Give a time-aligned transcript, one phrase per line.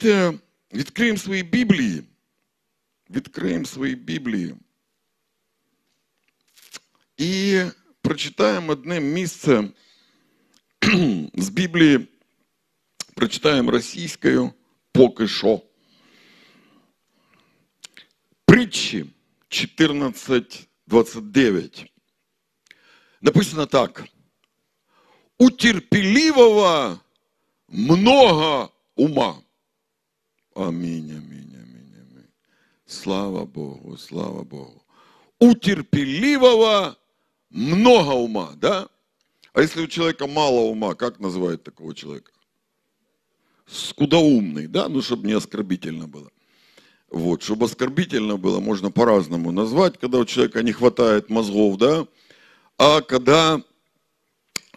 [0.00, 0.38] Давайте
[0.72, 2.02] відкриємо свої Біблії.
[3.10, 4.54] Відкриємо свої Біблії.
[7.16, 7.62] І
[8.02, 9.68] прочитаємо одне місце
[11.34, 12.08] з Біблії,
[13.14, 14.52] прочитаємо російською
[14.92, 15.60] поки що.
[18.44, 19.06] Притчі
[19.48, 21.86] 14.29.
[23.20, 24.04] Написано так.
[25.38, 27.00] У терпеливого
[27.68, 29.45] много ума.
[30.56, 32.30] Аминь, аминь, аминь, аминь.
[32.86, 34.82] Слава Богу, слава Богу.
[35.38, 36.96] У терпеливого
[37.50, 38.88] много ума, да?
[39.52, 42.32] А если у человека мало ума, как называют такого человека?
[43.66, 44.88] Скудоумный, да?
[44.88, 46.30] Ну, чтобы не оскорбительно было.
[47.10, 52.06] Вот, чтобы оскорбительно было, можно по-разному назвать, когда у человека не хватает мозгов, да?
[52.78, 53.60] А когда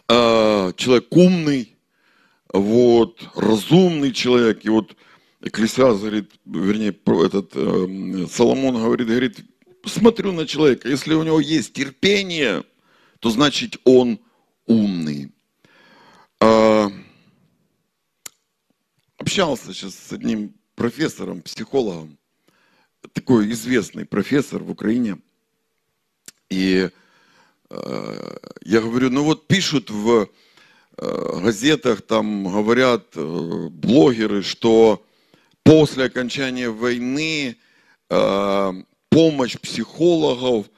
[0.08, 1.74] э, человек умный,
[2.52, 4.94] вот, разумный человек, и вот
[5.42, 9.38] Экклесиас говорит, вернее, этот э, Соломон говорит, говорит,
[9.86, 12.64] смотрю на человека, если у него есть терпение,
[13.20, 14.20] то значит он
[14.66, 15.32] умный.
[16.40, 16.92] А,
[19.16, 22.18] общался сейчас с одним профессором, психологом,
[23.14, 25.18] такой известный профессор в Украине,
[26.50, 26.90] и
[27.70, 30.28] э, я говорю, ну вот пишут в
[30.98, 35.02] э, газетах, там говорят э, блогеры, что
[35.70, 37.56] после окончания войны
[38.08, 38.72] э,
[39.08, 40.68] помощь психологов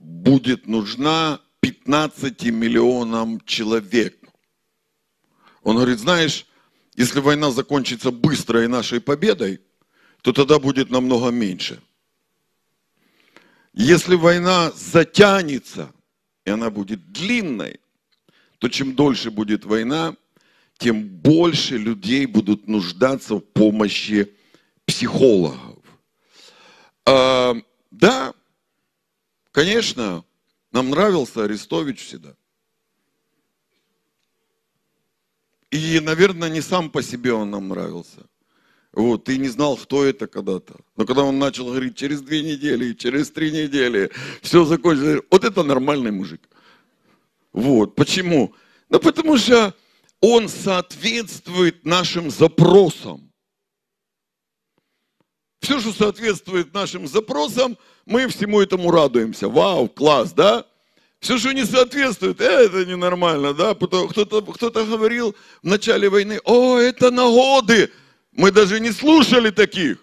[0.00, 4.16] будет нужна 15 миллионам человек.
[5.62, 6.46] Он говорит, знаешь,
[6.96, 9.60] если война закончится быстро и нашей победой,
[10.22, 11.82] то тогда будет намного меньше.
[13.74, 15.92] Если война затянется,
[16.46, 17.80] и она будет длинной,
[18.58, 20.16] то чем дольше будет война,
[20.78, 24.32] тем больше людей будут нуждаться в помощи
[24.88, 25.84] психологов.
[27.04, 27.54] А,
[27.90, 28.34] да,
[29.52, 30.24] конечно,
[30.72, 32.34] нам нравился Арестович всегда.
[35.70, 38.26] И, наверное, не сам по себе он нам нравился.
[38.92, 40.76] Вот, ты не знал, кто это когда-то.
[40.96, 44.10] Но когда он начал говорить, через две недели, через три недели,
[44.40, 45.20] все закончится.
[45.30, 46.40] Вот это нормальный мужик.
[47.52, 48.54] Вот, почему?
[48.88, 49.74] Ну, потому что
[50.22, 53.27] он соответствует нашим запросам.
[55.60, 57.76] Все, что соответствует нашим запросам,
[58.06, 59.48] мы всему этому радуемся.
[59.48, 60.64] Вау, класс, да?
[61.20, 63.74] Все, что не соответствует, э, это ненормально, да?
[63.74, 67.90] Кто-то кто говорил в начале войны, о, это нагоды.
[68.32, 69.98] Мы даже не слушали таких.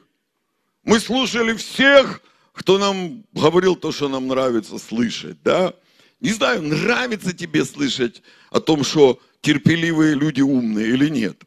[0.84, 2.22] Мы слушали всех,
[2.52, 5.74] кто нам говорил то, что нам нравится слышать, да?
[6.20, 11.42] Не знаю, нравится тебе слышать о том, что терпеливые люди умные или нет.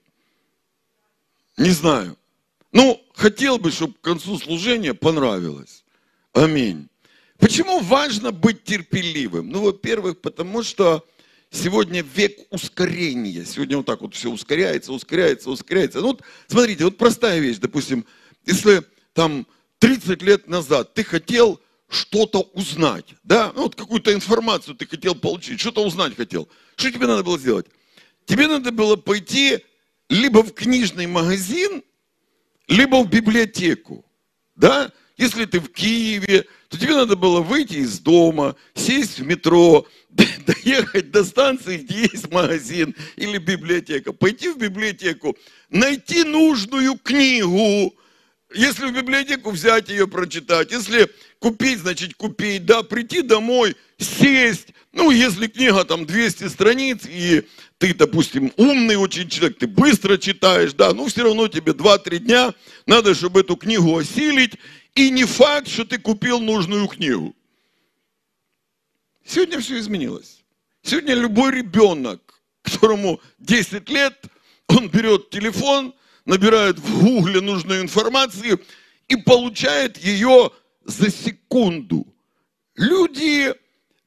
[1.57, 2.17] Не знаю.
[2.73, 5.85] Ну, хотел бы, чтобы к концу служения понравилось.
[6.33, 6.89] Аминь.
[7.39, 9.49] Почему важно быть терпеливым?
[9.49, 11.05] Ну, во-первых, потому что
[11.51, 13.45] сегодня век ускорения.
[13.45, 16.01] Сегодня вот так вот все ускоряется, ускоряется, ускоряется.
[16.01, 18.05] Ну, вот смотрите, вот простая вещь, допустим,
[18.45, 18.83] если
[19.15, 19.47] там
[19.79, 25.59] 30 лет назад ты хотел что-то узнать, да, ну, вот какую-то информацию ты хотел получить,
[25.59, 26.49] что-то узнать хотел.
[26.77, 27.67] Что тебе надо было сделать?
[28.27, 29.65] Тебе надо было пойти
[30.11, 31.83] либо в книжный магазин,
[32.69, 34.05] либо в библиотеку,
[34.55, 34.93] да?
[35.17, 39.85] Если ты в Киеве, то тебе надо было выйти из дома, сесть в метро,
[40.47, 45.37] доехать до станции, где есть магазин или библиотека, пойти в библиотеку,
[45.71, 47.95] найти нужную книгу,
[48.55, 55.11] если в библиотеку взять ее, прочитать, если купить, значит купить, да, прийти домой, сесть, ну,
[55.11, 57.45] если книга там 200 страниц, и
[57.79, 62.55] ты, допустим, умный очень человек, ты быстро читаешь, да, ну, все равно тебе 2-3 дня
[62.87, 64.55] надо, чтобы эту книгу осилить,
[64.95, 67.37] и не факт, что ты купил нужную книгу.
[69.25, 70.43] Сегодня все изменилось.
[70.83, 74.25] Сегодня любой ребенок, которому 10 лет,
[74.67, 75.95] он берет телефон,
[76.25, 78.61] набирает в гугле нужную информацию
[79.07, 80.51] и получает ее
[80.85, 82.07] за секунду.
[82.75, 83.55] Люди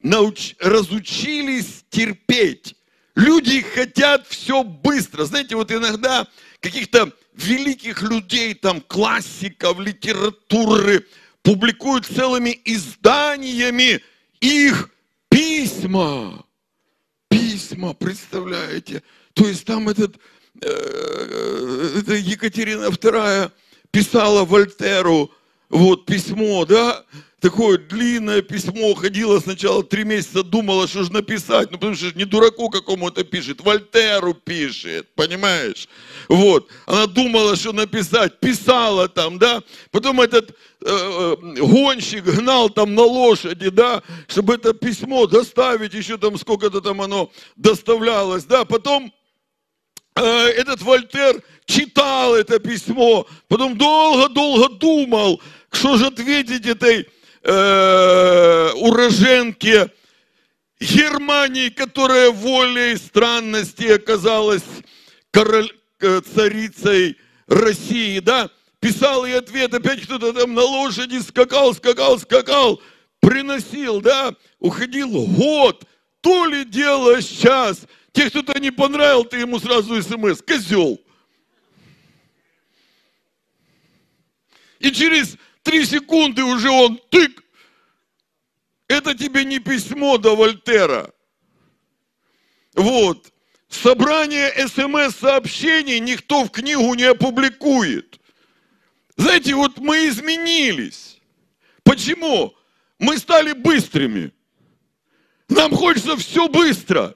[0.01, 0.55] науч...
[0.59, 2.75] разучились терпеть.
[3.15, 5.25] Люди хотят все быстро.
[5.25, 6.27] Знаете, вот иногда
[6.59, 11.05] каких-то великих людей, там, классиков, литературы,
[11.43, 14.01] публикуют целыми изданиями
[14.39, 14.89] их
[15.29, 16.45] письма.
[17.29, 19.03] Письма, представляете?
[19.33, 20.17] То есть там этот,
[20.61, 23.51] э, это Екатерина II
[23.91, 25.31] писала Вольтеру,
[25.71, 27.03] вот письмо, да,
[27.39, 32.25] такое длинное письмо, ходила сначала три месяца, думала, что же написать, ну потому что не
[32.25, 35.89] дураку какому-то пишет, Вольтеру пишет, понимаешь?
[36.29, 40.53] Вот, она думала, что написать, писала там, да, потом этот э,
[40.85, 47.01] э, гонщик гнал там на лошади, да, чтобы это письмо доставить, еще там сколько-то там
[47.01, 49.11] оно доставлялось, да, потом
[50.15, 55.41] э, этот Вольтер читал это письмо, потом долго-долго думал,
[55.71, 57.09] что же ответить этой
[57.43, 59.91] э, уроженке
[60.79, 64.63] Германии, которая волей странности оказалась
[65.31, 72.19] король, э, царицей России, да, писал ей ответ, опять кто-то там на лошади скакал, скакал,
[72.19, 72.81] скакал,
[73.19, 75.85] приносил, да, уходил год,
[76.21, 77.85] то ли дело сейчас.
[78.11, 80.99] Те, кто-то не понравил, ты ему сразу смс, козел.
[84.79, 85.37] И через
[85.71, 87.45] Три секунды уже он тык.
[88.89, 91.13] Это тебе не письмо до Вольтера.
[92.73, 93.31] Вот.
[93.69, 98.19] Собрание смс-сообщений никто в книгу не опубликует.
[99.15, 101.21] Знаете, вот мы изменились.
[101.83, 102.53] Почему?
[102.99, 104.33] Мы стали быстрыми.
[105.47, 107.15] Нам хочется все быстро.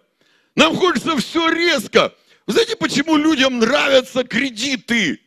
[0.56, 2.16] Нам хочется все резко.
[2.48, 5.20] Знаете, почему людям нравятся кредиты?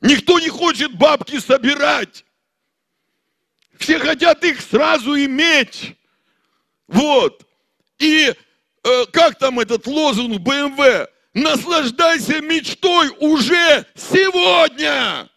[0.00, 2.24] Никто не хочет бабки собирать.
[3.82, 5.96] Все хотят их сразу иметь.
[6.86, 7.44] Вот.
[7.98, 8.32] И
[8.84, 11.08] э, как там этот лозунг БМВ?
[11.34, 15.28] Наслаждайся мечтой уже сегодня.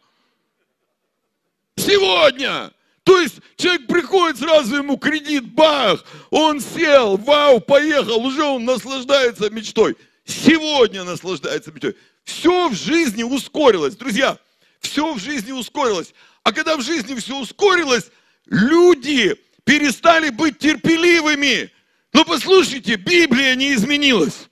[1.75, 2.71] Сегодня.
[3.03, 9.49] То есть человек приходит, сразу ему кредит, бах, он сел, вау, поехал, уже он наслаждается
[9.49, 9.97] мечтой.
[10.23, 11.95] Сегодня наслаждается мечтой.
[12.23, 13.95] Все в жизни ускорилось.
[13.95, 14.37] Друзья,
[14.81, 16.13] все в жизни ускорилось.
[16.43, 18.11] А когда в жизни все ускорилось,
[18.47, 21.71] люди перестали быть терпеливыми.
[22.13, 24.47] Но послушайте, Библия не изменилась.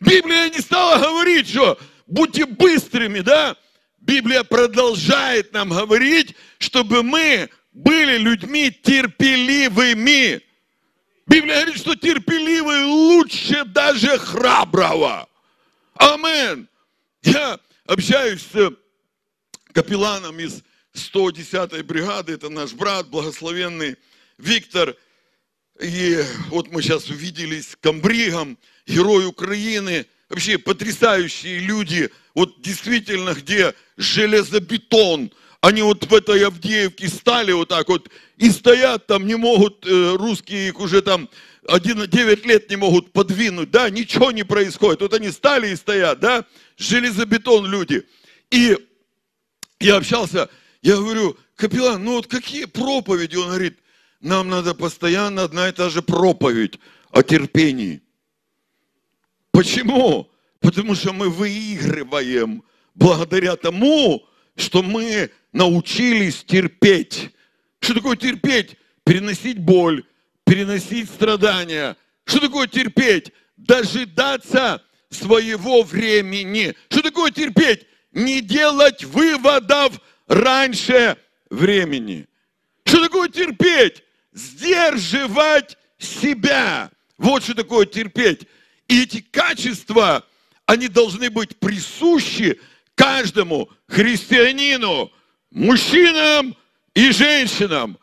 [0.00, 3.56] Библия не стала говорить, что будьте быстрыми, да?
[3.98, 10.42] Библия продолжает нам говорить, чтобы мы были людьми терпеливыми.
[11.26, 15.28] Библия говорит, что терпеливый лучше даже храброго.
[15.94, 16.68] Амен.
[17.22, 18.72] Я общаюсь с
[19.72, 20.62] капелланом из
[20.96, 23.96] 110-й бригады, это наш брат, благословенный
[24.38, 24.96] Виктор.
[25.80, 33.74] И вот мы сейчас увиделись с Камбригом, герой Украины, вообще потрясающие люди, вот действительно, где
[33.96, 39.86] железобетон, они вот в этой Авдеевке стали вот так вот и стоят там, не могут,
[39.86, 41.28] э, русские их уже там
[41.68, 45.00] 1, 9 лет не могут подвинуть, да, ничего не происходит.
[45.00, 46.44] Вот они стали и стоят, да,
[46.76, 48.06] железобетон люди.
[48.50, 48.76] И
[49.80, 50.48] я общался
[50.86, 53.34] я говорю, капеллан, ну вот какие проповеди?
[53.34, 53.76] Он говорит,
[54.20, 56.78] нам надо постоянно одна и та же проповедь
[57.10, 58.02] о терпении.
[59.50, 60.30] Почему?
[60.60, 62.62] Потому что мы выигрываем
[62.94, 67.30] благодаря тому, что мы научились терпеть.
[67.80, 68.76] Что такое терпеть?
[69.02, 70.04] Переносить боль,
[70.44, 71.96] переносить страдания.
[72.24, 73.32] Что такое терпеть?
[73.56, 74.80] Дожидаться
[75.10, 76.76] своего времени.
[76.90, 77.86] Что такое терпеть?
[78.12, 81.16] Не делать выводов раньше
[81.50, 82.26] времени.
[82.84, 84.02] Что такое терпеть?
[84.32, 86.90] Сдерживать себя.
[87.18, 88.46] Вот что такое терпеть.
[88.88, 90.24] И эти качества,
[90.66, 92.60] они должны быть присущи
[92.94, 95.10] каждому христианину,
[95.50, 96.56] мужчинам
[96.94, 97.98] и женщинам.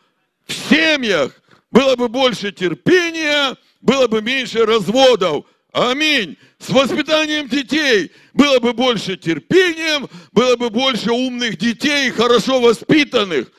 [0.46, 5.46] В семьях было бы больше терпения, было бы меньше разводов.
[5.72, 6.38] Аминь.
[6.65, 13.51] С воспитанием детей было бы больше терпением, было бы больше умных детей, хорошо воспитанных.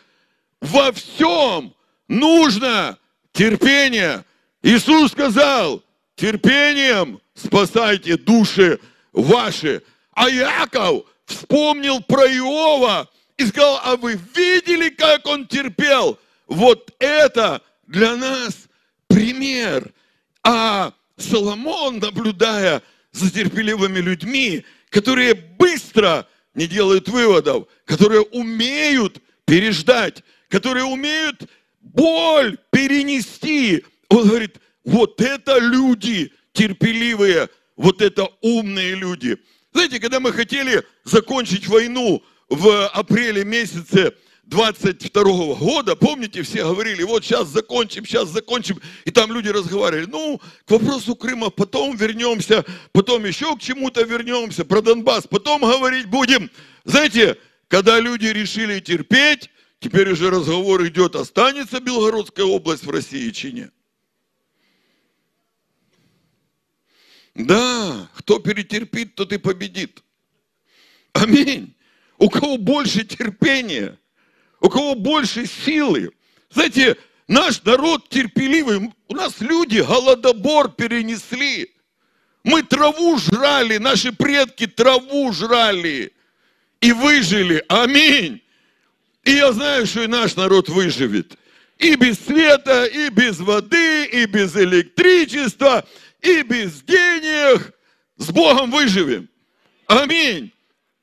[0.63, 1.75] Во всем
[2.09, 2.97] нужно
[3.33, 4.25] терпение.
[4.63, 5.83] Иисус сказал,
[6.17, 8.81] терпением спасайте души
[9.13, 9.83] ваши.
[10.15, 16.19] А Яков вспомнил про Иова и сказал, а вы видели, как он терпел?
[16.47, 18.55] Вот это для нас
[19.09, 19.93] пример.
[20.43, 22.83] А Соломон, наблюдая
[23.15, 31.49] за терпеливыми людьми, которые быстро не делают выводов, которые умеют переждать, которые умеют
[31.81, 33.85] боль перенести.
[34.09, 39.39] Он говорит, вот это люди терпеливые, вот это умные люди.
[39.73, 44.15] Знаете, когда мы хотели закончить войну в апреле месяце
[44.47, 50.41] 22 года, помните, все говорили, вот сейчас закончим, сейчас закончим, и там люди разговаривали, ну,
[50.67, 56.51] к вопросу Крыма потом вернемся, потом еще к чему-то вернемся, про Донбасс потом говорить будем.
[56.85, 59.51] Знаете, когда люди решили терпеть,
[59.85, 63.71] Теперь уже разговор идет, останется Белгородская область в России чи нет.
[67.35, 70.03] Да, кто перетерпит, тот и победит.
[71.13, 71.77] Аминь.
[72.17, 73.99] У кого больше терпения,
[74.65, 76.11] у кого больше силы.
[76.49, 76.97] Знаете,
[77.29, 78.91] наш народ терпеливый.
[79.09, 81.71] У нас люди голодобор перенесли.
[82.45, 86.15] Мы траву жрали, наши предки траву жрали
[86.81, 87.63] и выжили.
[87.69, 88.41] Аминь.
[89.25, 91.37] И я знаю, что и наш народ выживет.
[91.77, 95.87] И без света, и без воды, и без электричества,
[96.23, 97.71] и без денег.
[98.17, 99.29] С Богом выживем.
[99.89, 100.55] Аминь.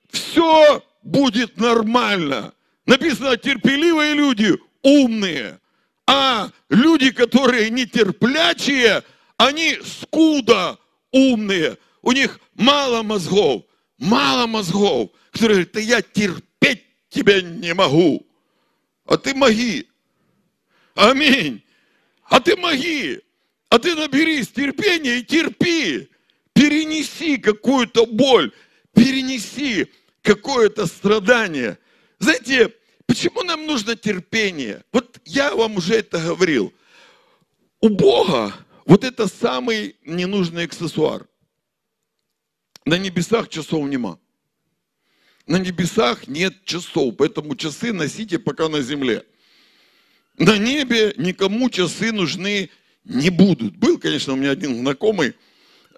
[0.09, 2.55] Все будет нормально.
[2.91, 5.61] Написано, терпеливые люди умные,
[6.05, 9.01] а люди, которые нетерплячие,
[9.37, 10.77] они скуда
[11.09, 11.77] умные.
[12.01, 13.63] У них мало мозгов,
[13.97, 18.27] мало мозгов, которые говорят, да я терпеть тебя не могу.
[19.05, 19.87] А ты моги.
[20.93, 21.63] Аминь.
[22.25, 23.21] А ты моги.
[23.69, 26.09] А ты наберись терпения и терпи.
[26.51, 28.51] Перенеси какую-то боль,
[28.93, 29.87] перенеси
[30.23, 31.77] какое-то страдание.
[32.19, 32.73] Знаете,
[33.11, 34.85] почему нам нужно терпение?
[34.93, 36.73] Вот я вам уже это говорил.
[37.81, 38.53] У Бога
[38.85, 41.27] вот это самый ненужный аксессуар.
[42.85, 44.17] На небесах часов нема.
[45.45, 49.25] На небесах нет часов, поэтому часы носите пока на земле.
[50.37, 52.69] На небе никому часы нужны
[53.03, 53.75] не будут.
[53.75, 55.33] Был, конечно, у меня один знакомый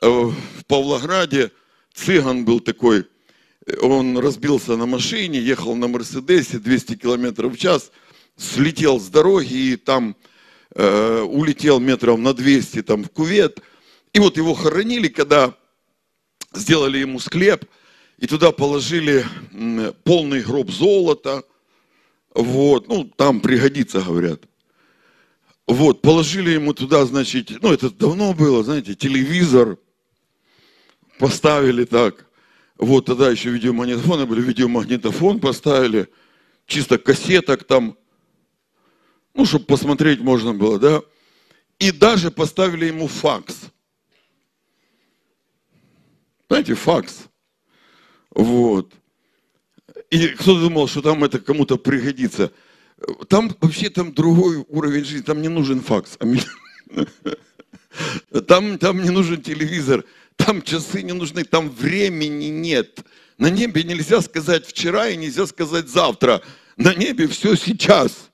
[0.01, 1.51] э, в Павлограде,
[1.93, 3.05] цыган был такой,
[3.82, 7.91] он разбился на машине, ехал на Мерседесе 200 километров в час,
[8.38, 10.15] слетел с дороги и там
[10.75, 13.62] э, улетел метров на 200 там, в кувет.
[14.13, 15.55] И вот его хоронили, когда
[16.53, 17.65] сделали ему склеп,
[18.17, 19.25] и туда положили
[20.03, 21.43] полный гроб золота.
[22.34, 24.41] Вот, ну, там пригодится, говорят.
[25.67, 29.77] Вот, положили ему туда, значит, ну, это давно было, знаете, телевизор
[31.20, 32.25] поставили так.
[32.77, 36.08] Вот тогда еще видеомагнитофоны были, видеомагнитофон поставили,
[36.65, 37.98] чисто кассеток там,
[39.34, 41.01] ну, чтобы посмотреть можно было, да.
[41.80, 43.72] И даже поставили ему факс.
[46.48, 47.25] Знаете, факс.
[48.32, 48.94] Вот.
[50.10, 52.51] И кто думал, что там это кому-то пригодится.
[53.27, 56.18] Там вообще там другой уровень жизни, там не нужен факс.
[58.48, 60.03] Там, там не нужен телевизор,
[60.35, 62.99] там часы не нужны, там времени нет.
[63.37, 66.41] На небе нельзя сказать вчера и нельзя сказать завтра.
[66.77, 68.29] На небе все сейчас.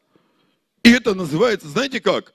[0.84, 2.34] И это называется, знаете как?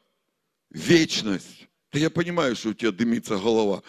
[0.70, 1.68] Вечность.
[1.92, 3.82] Да я понимаю, что у тебя дымится голова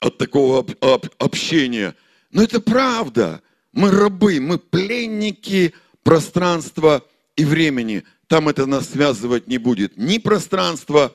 [0.00, 1.94] от такого об, об, общения.
[2.30, 3.42] Но это правда.
[3.72, 7.04] Мы рабы, мы пленники пространства
[7.36, 8.04] и времени.
[8.26, 9.96] Там это нас связывать не будет.
[9.96, 11.14] Ни пространство,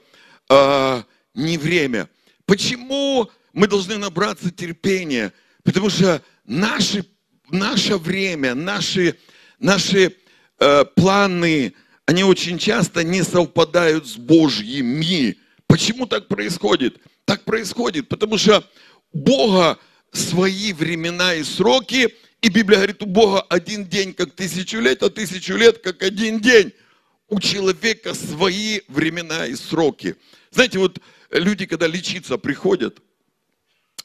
[0.50, 2.10] а, ни время.
[2.46, 3.30] Почему
[3.60, 5.34] мы должны набраться терпения?
[5.64, 7.04] Потому что наши,
[7.50, 9.18] наше время, наши,
[9.60, 10.16] наши
[10.60, 11.74] э, планы,
[12.06, 15.38] они очень часто не совпадают с Божьими.
[15.68, 17.02] Почему так происходит?
[17.26, 18.64] Так происходит, потому что
[19.12, 19.78] Бога
[20.14, 25.10] свои времена и сроки, и Библия говорит, у Бога один день как тысячу лет, а
[25.10, 26.72] тысячу лет как один день.
[27.28, 30.16] У человека свои времена и сроки.
[30.50, 31.00] Знаете, вот
[31.30, 33.02] люди, когда лечиться приходят,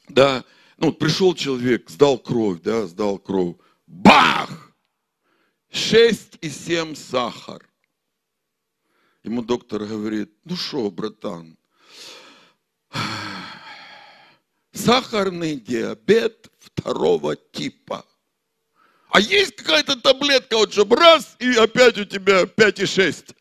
[0.07, 0.43] да,
[0.77, 3.55] ну, вот пришел человек, сдал кровь, да, сдал кровь,
[3.87, 4.71] бах!
[5.71, 7.67] 6,7 сахар.
[9.23, 11.57] Ему доктор говорит, ну что, братан,
[14.71, 18.05] сахарный диабет второго типа.
[19.09, 23.35] А есть какая-то таблетка, вот чтобы раз, и опять у тебя 5,6.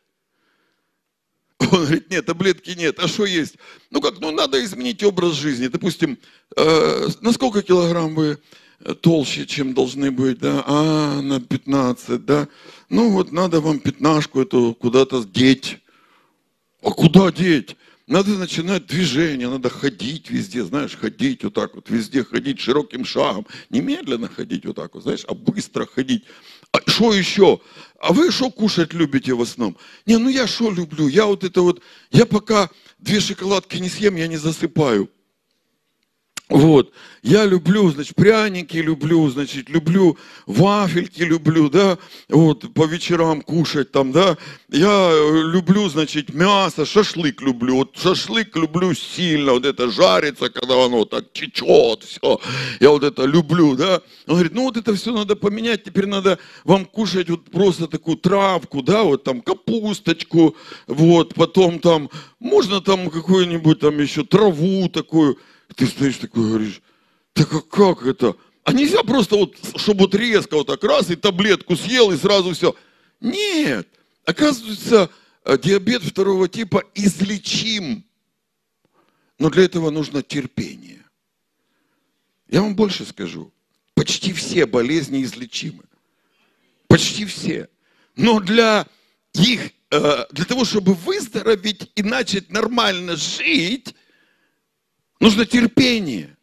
[1.60, 2.98] Он говорит, нет, таблетки нет.
[2.98, 3.56] А что есть?
[3.90, 5.68] Ну как, ну надо изменить образ жизни.
[5.68, 6.18] Допустим,
[6.56, 8.38] э, на сколько килограмм вы
[9.00, 10.62] толще, чем должны быть, да?
[10.66, 12.48] А, на 15, да?
[12.90, 15.78] Ну вот надо вам пятнашку эту куда-то деть.
[16.82, 17.76] А куда деть?
[18.06, 23.46] Надо начинать движение, надо ходить везде, знаешь, ходить вот так вот, везде ходить широким шагом.
[23.70, 26.24] Не медленно ходить вот так вот, знаешь, а быстро ходить.
[26.74, 27.60] А что еще?
[28.00, 29.76] А вы что кушать любите в основном?
[30.06, 31.06] Не, ну я что люблю?
[31.06, 35.08] Я вот это вот, я пока две шоколадки не съем, я не засыпаю.
[36.50, 36.92] Вот.
[37.22, 41.96] Я люблю, значит, пряники люблю, значит, люблю вафельки люблю, да,
[42.28, 44.36] вот, по вечерам кушать там, да.
[44.68, 47.76] Я э, люблю, значит, мясо, шашлык люблю.
[47.76, 52.38] Вот шашлык люблю сильно, вот это жарится, когда оно так течет, все.
[52.78, 54.02] Я вот это люблю, да.
[54.26, 58.18] Он говорит, ну вот это все надо поменять, теперь надо вам кушать вот просто такую
[58.18, 60.54] травку, да, вот там капусточку,
[60.88, 65.38] вот, потом там, можно там какую-нибудь там еще траву такую,
[65.74, 66.82] ты стоишь такой, говоришь,
[67.32, 68.36] так а как это?
[68.64, 72.52] А нельзя просто вот, чтобы вот резко вот так раз и таблетку съел и сразу
[72.52, 72.74] все.
[73.20, 73.88] Нет,
[74.24, 75.10] оказывается,
[75.44, 78.04] э, диабет второго типа излечим.
[79.38, 81.04] Но для этого нужно терпение.
[82.48, 83.52] Я вам больше скажу.
[83.94, 85.84] Почти все болезни излечимы.
[86.86, 87.68] Почти все.
[88.16, 88.86] Но для
[89.34, 93.94] их, э, для того, чтобы выздороветь и начать нормально жить,
[95.20, 96.36] Нужно терпение.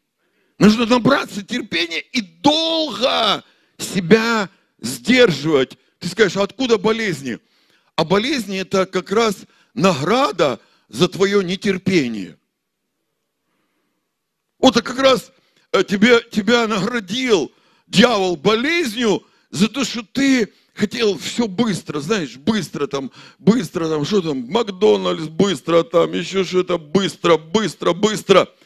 [0.57, 3.43] Нужно набраться терпения и долго
[3.77, 4.49] себя
[4.79, 5.77] сдерживать.
[5.99, 7.39] Ты скажешь, а откуда болезни?
[7.95, 9.37] А болезни это как раз
[9.73, 12.37] награда за твое нетерпение.
[14.59, 15.31] Вот это как раз
[15.71, 17.51] э, тебя, тебя наградил
[17.87, 24.21] дьявол болезнью за то, что ты хотел все быстро, знаешь, быстро там, быстро там, что
[24.21, 28.49] там, Макдональдс быстро там, еще что-то быстро, быстро, быстро–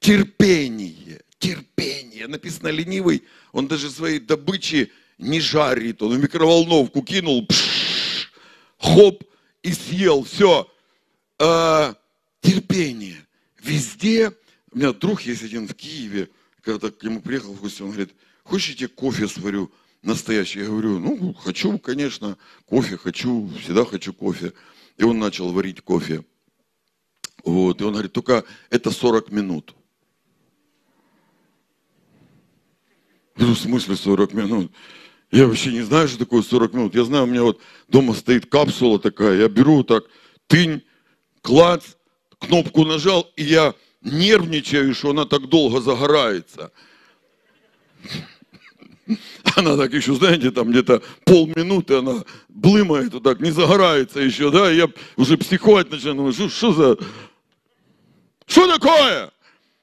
[0.00, 2.26] терпение, терпение.
[2.26, 6.02] Написано ленивый, он даже своей добычи не жарит.
[6.02, 8.32] Он в микроволновку кинул, пш,
[8.78, 9.22] хоп,
[9.62, 10.24] и съел.
[10.24, 10.68] Все.
[11.38, 11.94] А,
[12.40, 13.24] терпение.
[13.62, 14.32] Везде.
[14.72, 16.30] У меня друг есть один в Киеве,
[16.62, 19.70] когда к нему приехал в гости, он говорит, хочешь, я кофе сварю
[20.02, 20.60] настоящий?
[20.60, 24.52] Я говорю, ну, хочу, конечно, кофе хочу, всегда хочу кофе.
[24.96, 26.24] И он начал варить кофе.
[27.44, 29.74] Вот, и он говорит, только это 40 минут.
[33.36, 34.72] Ну, в смысле 40 минут?
[35.30, 36.94] Я вообще не знаю, что такое 40 минут.
[36.94, 39.38] Я знаю, у меня вот дома стоит капсула такая.
[39.38, 40.04] Я беру так,
[40.46, 40.82] тынь,
[41.40, 41.94] клац,
[42.38, 46.72] кнопку нажал, и я нервничаю, что она так долго загорается.
[49.56, 54.70] Она так еще, знаете, там где-то полминуты она блымает, вот так не загорается еще, да,
[54.70, 56.98] я уже психовать начинаю, что, что за...
[58.46, 59.30] Что такое?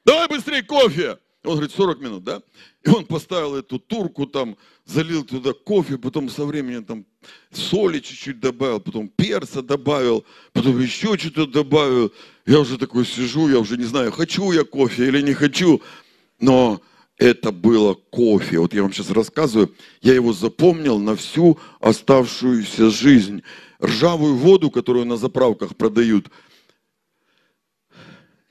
[0.06, 1.18] Давай быстрее кофе.
[1.44, 2.42] Он говорит, 40 минут, да?
[2.84, 7.06] И он поставил эту турку там, залил туда кофе, потом со временем там
[7.52, 12.12] соли чуть-чуть добавил, потом перца добавил, потом еще что-то добавил.
[12.46, 15.82] Я уже такой сижу, я уже не знаю, хочу я кофе или не хочу.
[16.39, 16.82] Но
[17.17, 18.60] это было кофе.
[18.60, 23.43] Вот я вам сейчас рассказываю, я его запомнил на всю оставшуюся жизнь.
[23.84, 26.32] Ржавую воду, которую на заправках продают,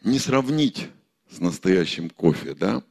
[0.02, 0.88] не сравнить
[1.30, 2.82] с настоящим кофе, да?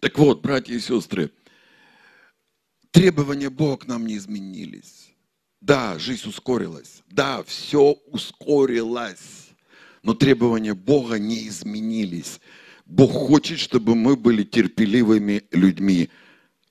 [0.00, 1.30] Так вот, братья и сестры,
[2.90, 5.12] требования Бога к нам не изменились.
[5.60, 7.02] Да, жизнь ускорилась.
[7.08, 9.50] Да, все ускорилось.
[10.02, 12.38] Но требования Бога не изменились.
[12.86, 16.10] Бог хочет, чтобы мы были терпеливыми людьми.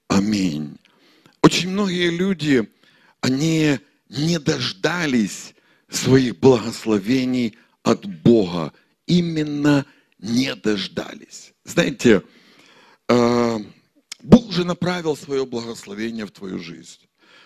[0.08, 0.78] Аминь.
[1.42, 2.70] Очень многие люди,
[3.22, 5.56] они не дождались
[5.90, 8.74] своих благословений от Бога.
[9.08, 9.86] Именно
[10.20, 11.54] не дождались.
[11.64, 12.24] Знаете,
[13.10, 13.60] э,
[14.22, 17.00] Бог уже направил свое благословение в твою жизнь.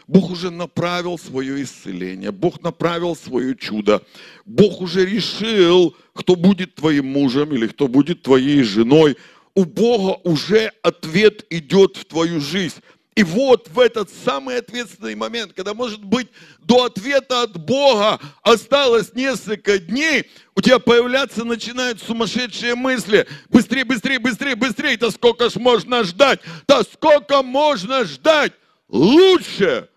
[0.08, 4.02] Бог уже направил свое исцеление, Бог направил свое чудо.
[4.46, 9.18] Бог уже решил, кто будет твоим мужем или кто будет твоей женой.
[9.54, 12.82] У Бога уже ответ идет в твою жизнь.
[13.16, 16.28] И вот в этот самый ответственный момент, когда, может быть,
[16.60, 23.28] до ответа от Бога осталось несколько дней, у тебя появляться начинают сумасшедшие мысли.
[23.50, 24.98] Быстрее, быстрее, быстрее, быстрее.
[24.98, 26.42] Да сколько ж можно ждать?
[26.68, 28.54] Да сколько можно ждать?
[28.88, 29.90] Лучше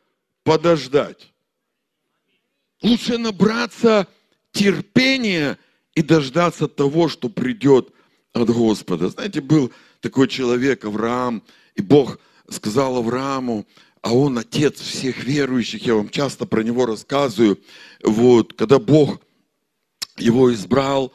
[0.50, 1.32] подождать.
[2.82, 4.08] Лучше набраться
[4.50, 5.56] терпения
[5.94, 7.94] и дождаться того, что придет
[8.32, 9.10] от Господа.
[9.10, 11.44] Знаете, был такой человек, Авраам,
[11.76, 13.64] и Бог сказал Аврааму,
[14.02, 17.60] а он отец всех верующих, я вам часто про него рассказываю.
[18.02, 19.20] Вот, когда Бог
[20.16, 21.12] его избрал,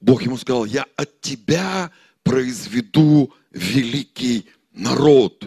[0.00, 1.92] Бог ему сказал, я от тебя
[2.24, 5.44] произведу великий народ.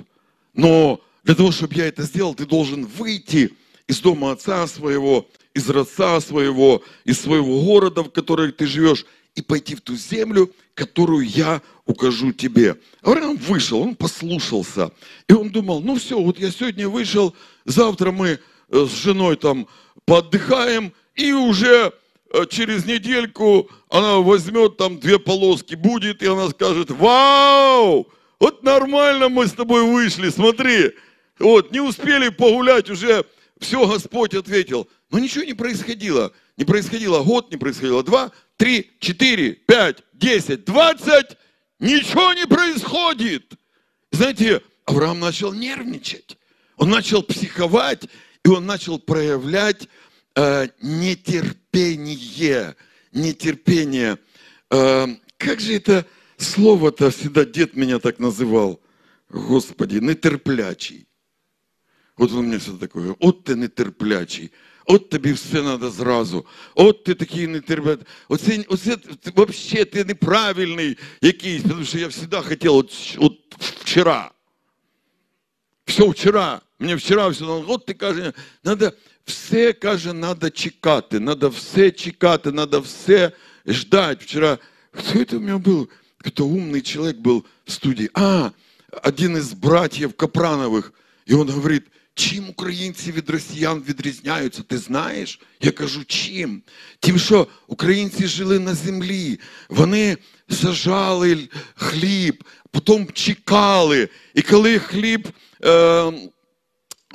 [0.54, 3.52] Но для того, чтобы я это сделал, ты должен выйти
[3.88, 9.42] из дома отца своего, из родца своего, из своего города, в котором ты живешь, и
[9.42, 12.80] пойти в ту землю, которую я укажу тебе.
[13.02, 14.92] Авраам вышел, он послушался.
[15.28, 17.36] И он думал, ну все, вот я сегодня вышел,
[17.66, 19.68] завтра мы э, с женой там
[20.06, 21.92] поотдыхаем, и уже
[22.34, 28.08] э, через недельку она возьмет там две полоски, будет, и она скажет, вау,
[28.40, 30.94] вот нормально мы с тобой вышли, смотри.
[31.40, 33.26] Вот, не успели погулять, уже
[33.60, 34.90] все Господь ответил.
[35.12, 36.32] Но ничего не происходило.
[36.58, 41.38] Не происходило год, не происходило два, три, четыре, пять, десять, двадцать.
[41.80, 43.54] Ничего не происходит.
[44.12, 46.38] Знаете, Авраам начал нервничать.
[46.78, 48.08] Он начал психовать,
[48.44, 49.90] и он начал проявлять
[50.36, 52.76] э, нетерпение.
[53.12, 54.18] Нетерпение.
[54.72, 56.06] Э, как же это
[56.38, 58.82] слово-то всегда дед меня так называл?
[59.30, 61.08] Господи, нетерплячий.
[62.17, 64.51] От он мені все такое, от ти нетерплячий,
[64.87, 68.05] от тобі все треба зразу, от ти такий нетерплячий.
[68.29, 68.97] Оце, оце
[69.37, 74.31] взагалі ти неправильний якийсь, тому що я завжди хотів, от, от вчора.
[75.87, 76.61] Все вчора.
[76.79, 78.33] Мені вчора все, от ти каже,
[78.65, 78.93] надо,
[79.25, 83.33] все каже, треба чекати, треба все чекати, треба все
[83.67, 84.23] ждать.
[84.23, 84.59] Вчора,
[84.93, 85.89] кто это у меня был?
[86.19, 88.11] Кто умный человек был в студии?
[88.15, 88.51] А,
[89.03, 90.93] один из братьев Капрановых.
[91.27, 94.64] И он говорит, Чим українці від росіян відрізняються?
[94.64, 95.40] Ти знаєш?
[95.62, 96.62] Я кажу, чим?
[97.00, 100.18] Тим, що українці жили на землі, вони
[100.50, 104.10] сажали хліб, потім чекали.
[104.34, 105.28] І коли хліб
[105.66, 106.12] е,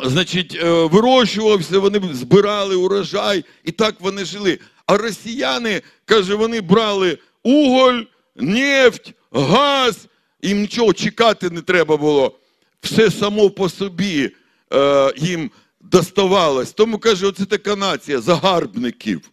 [0.05, 4.59] значить, вирощувався, вони збирали урожай, і так вони жили.
[4.87, 8.01] А росіяни, каже, вони брали уголь,
[8.37, 10.07] нефть, газ,
[10.43, 12.39] їм нічого чекати не треба було.
[12.83, 14.31] Все само по собі
[14.73, 16.73] е, їм доставалось.
[16.73, 19.31] Тому каже, оце така нація загарбників.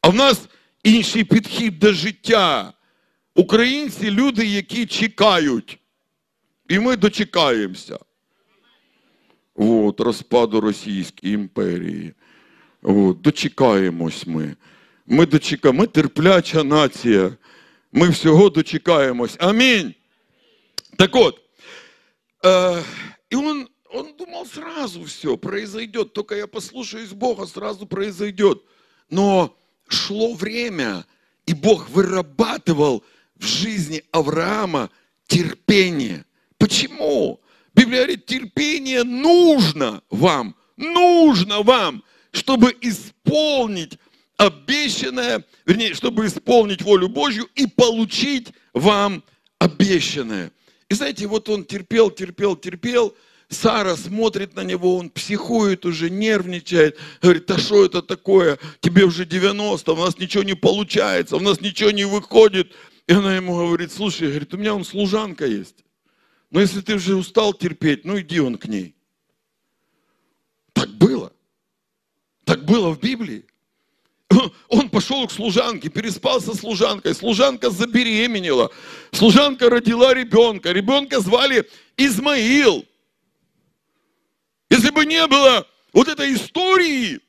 [0.00, 0.48] А в нас
[0.82, 2.72] інший підхід до життя.
[3.34, 5.78] Українці люди, які чекають.
[6.68, 7.98] І ми дочекаємося.
[9.54, 12.12] От, розпаду Російської імперії.
[12.82, 14.56] От, Дочекаємось ми.
[15.06, 17.32] Ми дочекаємо, ми терпляча нація.
[17.92, 19.36] Ми всього дочекаємось.
[19.38, 19.94] Амінь.
[20.96, 21.40] Так от.
[22.44, 22.82] Е,
[23.30, 28.62] і він он думал, сразу все произойдет, только я послушаюсь Бога, сразу произойдет.
[29.08, 29.56] Но
[29.88, 31.04] шло время,
[31.46, 33.04] и Бог вырабатывал
[33.36, 34.90] в жизни Авраама
[35.26, 36.24] терпение.
[36.58, 37.40] Почему?
[37.74, 43.98] Библия говорит, терпение нужно вам, нужно вам, чтобы исполнить
[44.36, 49.22] обещанное, вернее, чтобы исполнить волю Божью и получить вам
[49.58, 50.52] обещанное.
[50.88, 53.16] И знаете, вот он терпел, терпел, терпел,
[53.50, 59.26] Сара смотрит на него, он психует уже, нервничает, говорит, да что это такое, тебе уже
[59.26, 62.72] 90, у нас ничего не получается, у нас ничего не выходит.
[63.08, 65.84] И она ему говорит, слушай, говорит, у меня он служанка есть.
[66.50, 68.94] Но если ты уже устал терпеть, ну иди он к ней.
[70.72, 71.32] Так было.
[72.44, 73.44] Так было в Библии.
[74.68, 77.14] Он пошел к служанке, переспал со служанкой.
[77.14, 78.70] Служанка забеременела.
[79.10, 80.70] Служанка родила ребенка.
[80.70, 82.84] Ребенка звали Измаил.
[84.70, 87.20] Если бы не было вот этой истории,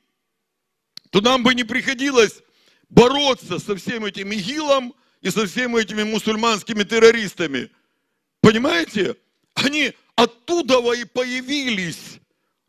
[1.09, 2.41] то нам бы не приходилось
[2.89, 7.69] бороться со всем этим ИГИЛом и со всеми этими мусульманскими террористами.
[8.41, 9.15] Понимаете?
[9.55, 12.19] Они оттуда и появились,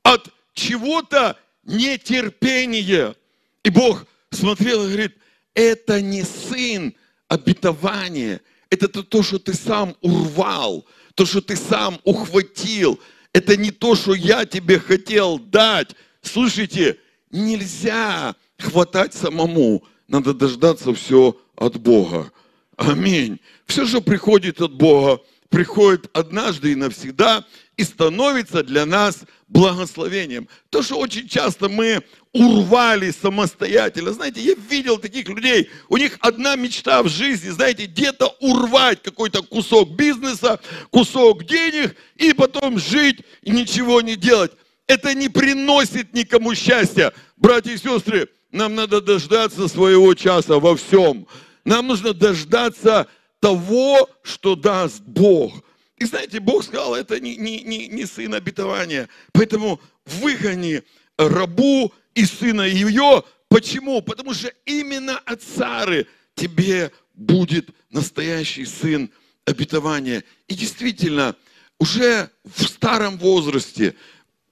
[0.02, 3.14] от чего-то нетерпения.
[3.62, 5.16] И Бог смотрел и говорит,
[5.54, 6.94] это не сын
[7.28, 12.98] обетования, это то, что ты сам урвал, то, что ты сам ухватил,
[13.32, 15.94] это не то, что я тебе хотел дать.
[16.22, 16.98] Слушайте,
[17.30, 19.84] нельзя хватать самому.
[20.08, 22.30] Надо дождаться все от Бога.
[22.76, 23.40] Аминь.
[23.66, 27.44] Все, что приходит от Бога, приходит однажды и навсегда
[27.76, 30.48] и становится для нас благословением.
[30.70, 34.12] То, что очень часто мы урвали самостоятельно.
[34.12, 39.42] Знаете, я видел таких людей, у них одна мечта в жизни, знаете, где-то урвать какой-то
[39.42, 44.52] кусок бизнеса, кусок денег, и потом жить и ничего не делать.
[44.86, 47.12] Это не приносит никому счастья.
[47.36, 51.26] Братья и сестры, нам надо дождаться своего часа во всем.
[51.64, 53.06] Нам нужно дождаться
[53.40, 55.62] того, что даст Бог.
[56.02, 59.08] И знаете, Бог сказал, это не, не, не, не сын обетования.
[59.30, 60.82] Поэтому выгони
[61.16, 63.22] рабу и сына ее.
[63.46, 64.02] Почему?
[64.02, 69.12] Потому что именно от Сары тебе будет настоящий сын
[69.44, 70.24] обетования.
[70.48, 71.36] И действительно,
[71.78, 73.94] уже в старом возрасте,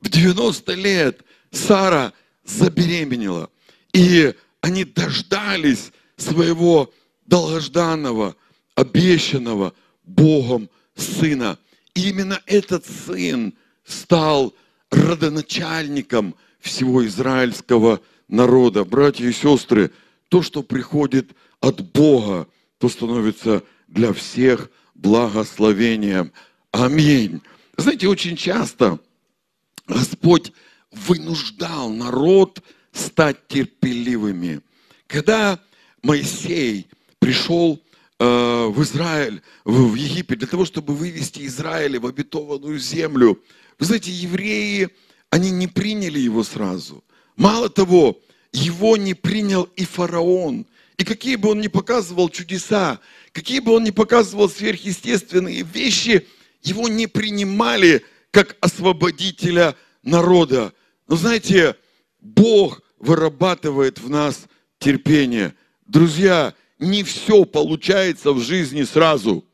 [0.00, 2.12] в 90 лет, Сара
[2.44, 3.50] забеременела.
[3.92, 6.94] И они дождались своего
[7.26, 8.36] долгожданного,
[8.76, 11.58] обещанного Богом сына.
[11.94, 14.54] И именно этот сын стал
[14.90, 18.84] родоначальником всего израильского народа.
[18.84, 19.92] Братья и сестры,
[20.28, 22.46] то, что приходит от Бога,
[22.78, 26.32] то становится для всех благословением.
[26.70, 27.42] Аминь.
[27.76, 28.98] Знаете, очень часто
[29.86, 30.52] Господь
[30.92, 34.60] вынуждал народ стать терпеливыми.
[35.06, 35.58] Когда
[36.02, 36.86] Моисей
[37.18, 37.82] пришел
[38.20, 43.42] в Израиль, в, Египет, для того, чтобы вывести Израиль в обетованную землю,
[43.78, 44.90] вы знаете, евреи,
[45.30, 47.02] они не приняли его сразу.
[47.36, 48.20] Мало того,
[48.52, 50.66] его не принял и фараон.
[50.98, 53.00] И какие бы он ни показывал чудеса,
[53.32, 56.26] какие бы он ни показывал сверхъестественные вещи,
[56.62, 60.74] его не принимали как освободителя народа.
[61.08, 61.76] Но знаете,
[62.20, 64.46] Бог вырабатывает в нас
[64.78, 65.54] терпение.
[65.86, 69.44] Друзья, не все получается в жизни сразу.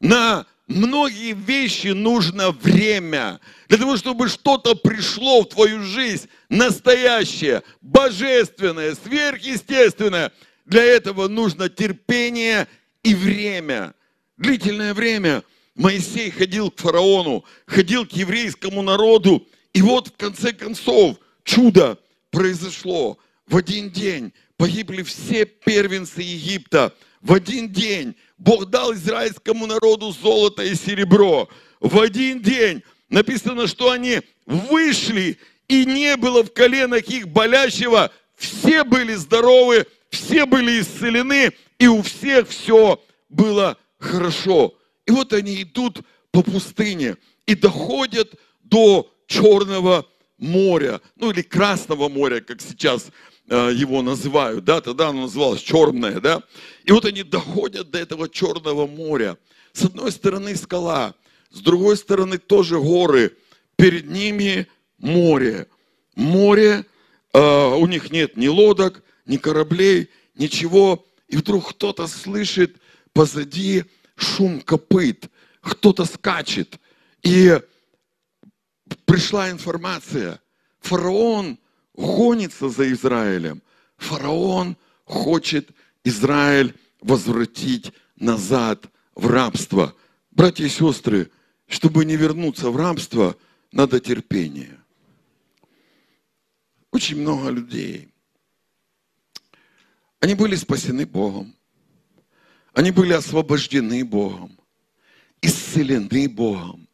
[0.00, 3.40] На многие вещи нужно время.
[3.68, 10.30] Для того, чтобы что-то пришло в твою жизнь, настоящее, божественное, сверхъестественное,
[10.66, 12.68] для этого нужно терпение
[13.02, 13.94] и время.
[14.36, 15.42] Длительное время
[15.74, 21.98] Моисей ходил к фараону, ходил к еврейскому народу, и вот в конце концов чудо
[22.30, 23.18] произошло.
[23.46, 26.94] В один день погибли все первенцы Египта.
[27.20, 31.48] В один день Бог дал израильскому народу золото и серебро.
[31.80, 35.38] В один день написано, что они вышли,
[35.68, 38.12] и не было в коленах их болящего.
[38.36, 44.74] Все были здоровы, все были исцелены, и у всех все было хорошо.
[45.06, 47.16] И вот они идут по пустыне
[47.46, 50.06] и доходят до Черного
[50.38, 53.10] моря, ну или Красного моря, как сейчас
[53.48, 56.42] его называют, да, тогда оно называлось Черное, да.
[56.84, 59.38] И вот они доходят до этого Черного моря.
[59.72, 61.14] С одной стороны скала,
[61.50, 63.36] с другой стороны тоже горы,
[63.76, 64.66] перед ними
[64.98, 65.68] море.
[66.14, 66.86] Море,
[67.32, 71.06] э, у них нет ни лодок, ни кораблей, ничего.
[71.28, 72.76] И вдруг кто-то слышит
[73.12, 73.84] позади
[74.16, 75.30] шум копыт,
[75.60, 76.78] кто-то скачет.
[77.22, 77.60] И
[79.04, 80.40] пришла информация,
[80.80, 81.58] фараон
[81.96, 83.62] гонится за Израилем.
[83.96, 85.70] Фараон хочет
[86.04, 89.94] Израиль возвратить назад в рабство.
[90.30, 91.30] Братья и сестры,
[91.66, 93.36] чтобы не вернуться в рабство,
[93.72, 94.78] надо терпение.
[96.92, 98.08] Очень много людей.
[100.20, 101.54] Они были спасены Богом.
[102.72, 104.58] Они были освобождены Богом,
[105.40, 106.86] исцелены Богом.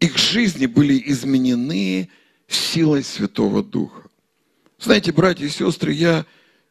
[0.00, 2.08] Их жизни были изменены
[2.48, 4.01] силой Святого Духа.
[4.82, 6.26] Знаете, братья и сестры, я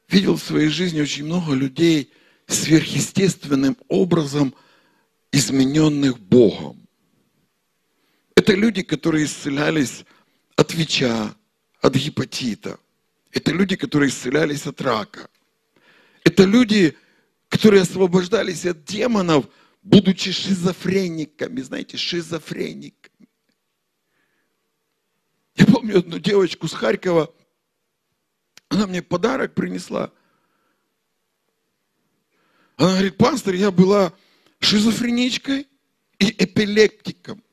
[0.09, 2.11] видел в своей жизни очень много людей
[2.45, 4.53] сверхъестественным образом
[5.31, 6.89] измененных Богом.
[8.35, 10.03] Это люди, которые исцелялись
[10.57, 11.33] от ВИЧа,
[11.79, 12.77] от гепатита.
[13.31, 15.29] Это люди, которые исцелялись от рака.
[16.25, 16.97] Это люди,
[17.47, 19.47] которые освобождались от демонов,
[19.83, 23.29] будучи шизофрениками, знаете, шизофрениками.
[25.55, 27.33] Я помню одну девочку с Харькова,
[28.71, 30.11] она мне подарок принесла.
[32.77, 34.13] Она говорит, пастор, я была
[34.59, 35.67] шизофреничкой
[36.19, 37.43] и эпилептиком.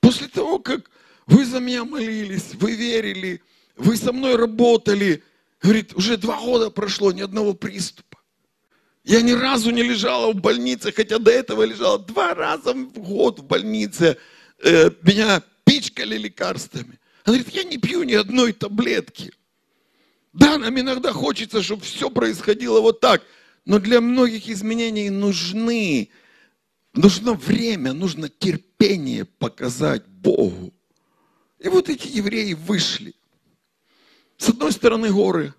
[0.00, 0.88] После того, как
[1.26, 3.42] вы за меня молились, вы верили,
[3.76, 5.24] вы со мной работали,
[5.60, 8.18] говорит, уже два года прошло, ни одного приступа.
[9.02, 13.40] Я ни разу не лежала в больнице, хотя до этого лежала два раза в год
[13.40, 14.16] в больнице.
[14.62, 17.00] Э, меня пичкали лекарствами.
[17.24, 19.32] Она говорит, я не пью ни одной таблетки.
[20.34, 23.22] Да, нам иногда хочется, чтобы все происходило вот так.
[23.64, 26.10] Но для многих изменений нужны,
[26.92, 30.74] нужно время, нужно терпение показать Богу.
[31.58, 33.14] И вот эти евреи вышли.
[34.36, 35.54] С одной стороны горы,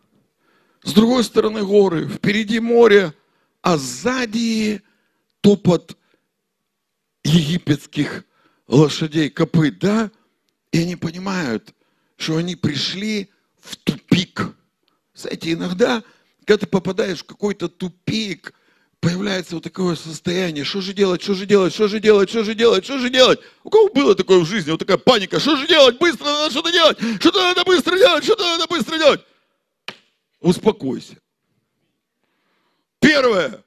[0.84, 3.14] с другой стороны горы, впереди море–
[3.66, 4.84] а сзади
[5.42, 5.98] топот
[7.24, 8.24] египетских
[8.68, 10.12] лошадей, копыт, да?
[10.72, 11.74] И они понимают,
[12.16, 14.55] что они пришли в тупик.
[15.16, 16.04] Знаете, иногда,
[16.46, 18.54] когда ты попадаешь в какой-то тупик,
[19.00, 22.54] появляется вот такое состояние, что же делать, что же делать, что же делать, что же
[22.54, 23.40] делать, что же делать.
[23.64, 26.72] У кого было такое в жизни, вот такая паника, что же делать, быстро надо что-то
[26.72, 29.22] делать, что-то надо быстро делать, что-то надо быстро делать.
[30.42, 31.16] Успокойся.
[33.00, 33.64] Первое,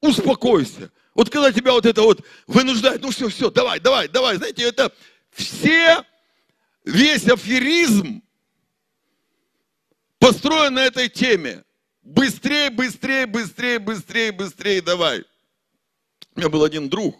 [0.00, 0.90] успокойся.
[1.14, 4.36] Вот когда тебя вот это вот вынуждает, ну все, все, давай, давай, давай.
[4.36, 4.92] Знаете, это
[5.32, 6.04] все,
[6.84, 8.22] весь аферизм
[10.24, 11.62] построен на этой теме.
[12.02, 15.22] Быстрее, быстрее, быстрее, быстрее, быстрее, давай.
[16.34, 17.16] У меня был один друг.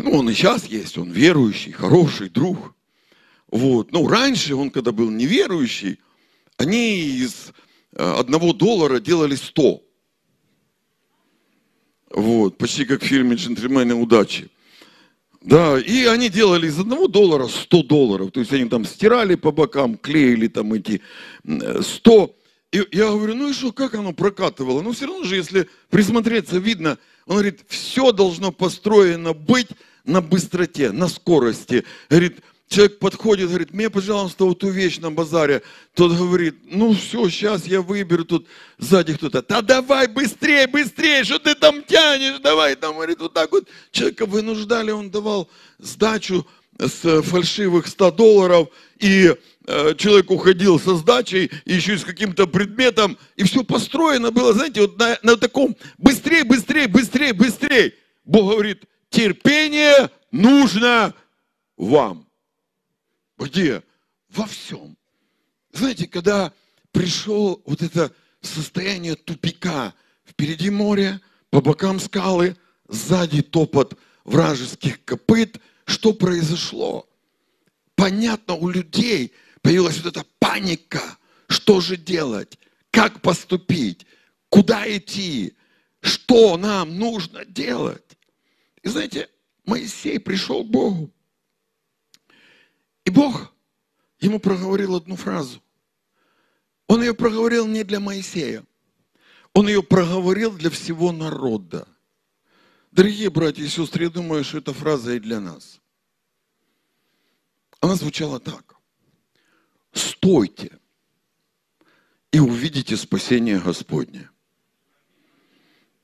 [0.00, 2.74] Ну, он и сейчас есть, он верующий, хороший друг.
[3.48, 3.92] Вот.
[3.92, 6.00] Ну, раньше он, когда был неверующий,
[6.56, 7.52] они из
[7.92, 9.82] э, одного доллара делали 100.
[12.10, 14.50] Вот, почти как в фильме «Джентльмены удачи».
[15.42, 18.30] Да, и они делали из одного доллара 100 долларов.
[18.30, 21.00] То есть они там стирали по бокам, клеили там эти
[21.44, 22.36] 100.
[22.72, 24.82] И я говорю, ну и что, как оно прокатывало?
[24.82, 26.98] Ну все равно же, если присмотреться, видно.
[27.26, 29.68] Он говорит, все должно построено быть
[30.04, 31.84] на быстроте, на скорости.
[32.10, 32.38] Говорит,
[32.70, 35.62] человек подходит, говорит, мне, пожалуйста, вот ту вещь на базаре.
[35.94, 38.46] Тот говорит, ну все, сейчас я выберу тут
[38.78, 39.42] сзади кто-то.
[39.42, 42.76] Да давай быстрее, быстрее, что ты там тянешь, давай.
[42.76, 43.68] Там, говорит, вот так вот.
[43.90, 46.46] Человека вынуждали, он давал сдачу
[46.78, 48.68] с фальшивых 100 долларов,
[49.00, 49.34] и
[49.66, 54.54] э, человек уходил со сдачей, и еще и с каким-то предметом, и все построено было,
[54.54, 57.94] знаете, вот на, на таком быстрее, быстрее, быстрее, быстрее.
[58.24, 61.14] Бог говорит, терпение нужно
[61.76, 62.29] вам.
[63.40, 63.82] Где?
[64.28, 64.96] Во всем.
[65.72, 66.52] Знаете, когда
[66.92, 72.56] пришел вот это состояние тупика, впереди море, по бокам скалы,
[72.88, 77.08] сзади топот вражеских копыт, что произошло?
[77.96, 81.02] Понятно, у людей появилась вот эта паника.
[81.48, 82.58] Что же делать?
[82.90, 84.06] Как поступить?
[84.48, 85.54] Куда идти?
[86.00, 88.16] Что нам нужно делать?
[88.82, 89.28] И знаете,
[89.64, 91.10] Моисей пришел к Богу.
[93.04, 93.52] И Бог
[94.18, 95.62] ему проговорил одну фразу.
[96.86, 98.64] Он ее проговорил не для Моисея.
[99.52, 101.86] Он ее проговорил для всего народа.
[102.92, 105.80] Дорогие братья и сестры, я думаю, что эта фраза и для нас.
[107.80, 108.76] Она звучала так.
[109.92, 110.78] Стойте
[112.32, 114.28] и увидите спасение Господне.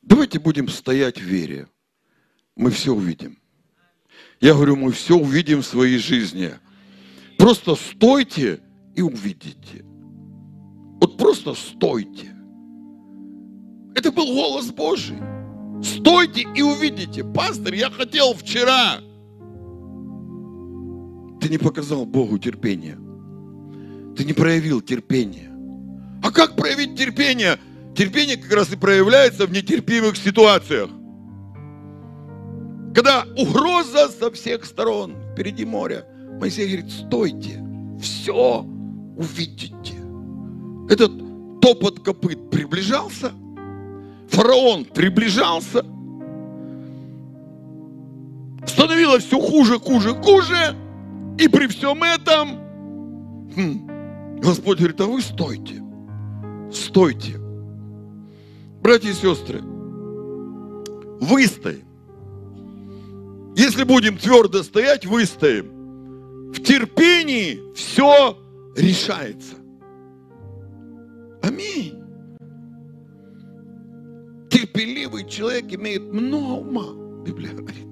[0.02, 1.68] Давайте будем стоять в вере.
[2.54, 3.38] Мы все увидим.
[4.40, 6.58] Я говорю, мы все увидим в своей жизни.
[7.38, 8.60] Просто стойте
[8.94, 9.84] и увидите.
[11.00, 12.34] Вот просто стойте.
[13.94, 15.18] Это был голос Божий.
[15.82, 17.24] Стойте и увидите.
[17.24, 18.98] Пастор, я хотел вчера.
[21.40, 22.98] Ты не показал Богу терпения.
[24.16, 25.50] Ты не проявил терпения.
[26.22, 27.58] А как проявить терпение?
[27.94, 30.90] Терпение как раз и проявляется в нетерпимых ситуациях.
[32.94, 36.06] Когда угроза со всех сторон, впереди море,
[36.40, 37.62] Моисей говорит, стойте,
[38.00, 38.64] все
[39.16, 39.94] увидите.
[40.88, 41.12] Этот
[41.60, 43.32] топот копыт приближался,
[44.28, 45.84] фараон приближался,
[48.66, 50.76] становилось все хуже, хуже, хуже,
[51.38, 52.60] и при всем этом
[53.56, 55.82] хм, Господь говорит, а вы стойте,
[56.72, 57.38] стойте.
[58.82, 59.60] Братья и сестры,
[61.20, 61.84] выстоим.
[63.56, 65.75] Если будем твердо стоять, выстоим.
[66.52, 68.36] В терпении все
[68.76, 69.56] решается.
[71.42, 71.94] Аминь.
[74.48, 77.22] Терпеливый человек имеет много ума.
[77.24, 77.86] Библия говорит.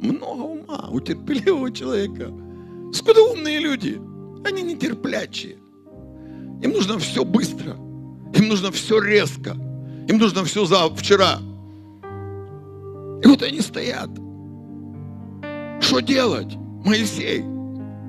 [0.00, 2.32] Много ума у терпеливого человека.
[2.92, 4.00] Скуда умные люди?
[4.44, 5.56] Они нетерплячие.
[6.62, 7.74] Им нужно все быстро.
[8.34, 9.50] Им нужно все резко.
[10.08, 11.38] Им нужно все за вчера.
[13.22, 14.10] И вот они стоят.
[15.80, 16.54] Что делать?
[16.84, 17.53] Моисей.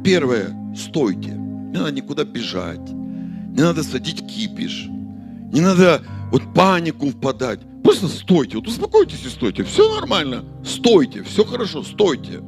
[0.05, 1.31] Первое, стойте.
[1.31, 2.89] Не надо никуда бежать.
[2.89, 4.85] Не надо садить кипиш.
[5.51, 7.59] Не надо вот панику впадать.
[7.83, 8.57] Просто стойте.
[8.57, 9.63] Вот успокойтесь и стойте.
[9.63, 10.45] Все нормально.
[10.63, 11.23] Стойте.
[11.23, 11.83] Все хорошо.
[11.83, 12.39] Стойте.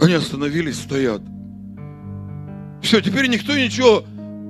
[0.00, 1.22] Они остановились, стоят.
[2.82, 4.04] Все, теперь никто ничего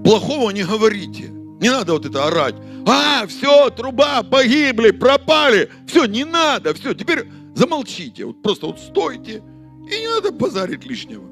[0.05, 1.31] плохого не говорите.
[1.61, 2.55] Не надо вот это орать.
[2.87, 5.71] А, все, труба, погибли, пропали.
[5.87, 6.75] Все, не надо.
[6.75, 7.27] Все, теперь
[7.59, 9.43] Замолчите, вот просто вот стойте,
[9.91, 11.25] и не надо базарить лишнего.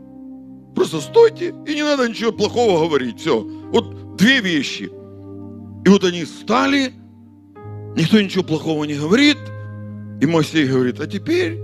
[0.76, 3.18] Просто стойте, и не надо ничего плохого говорить.
[3.18, 3.42] Все.
[3.72, 4.90] Вот две вещи.
[5.84, 6.92] И вот они стали,
[7.96, 9.38] никто ничего плохого не говорит.
[10.20, 11.58] И Моисей говорит, а теперь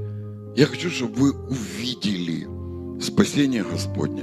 [0.56, 2.48] я хочу, чтобы вы увидели
[3.02, 4.22] спасение Господне.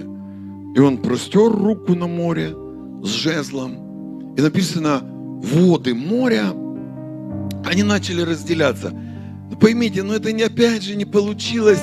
[0.76, 2.56] И он простер руку на море
[3.04, 4.34] с жезлом.
[4.36, 6.52] И написано, воды моря,
[7.64, 8.90] они начали разделяться.
[8.90, 11.82] Ну, поймите, но это не опять же не получилось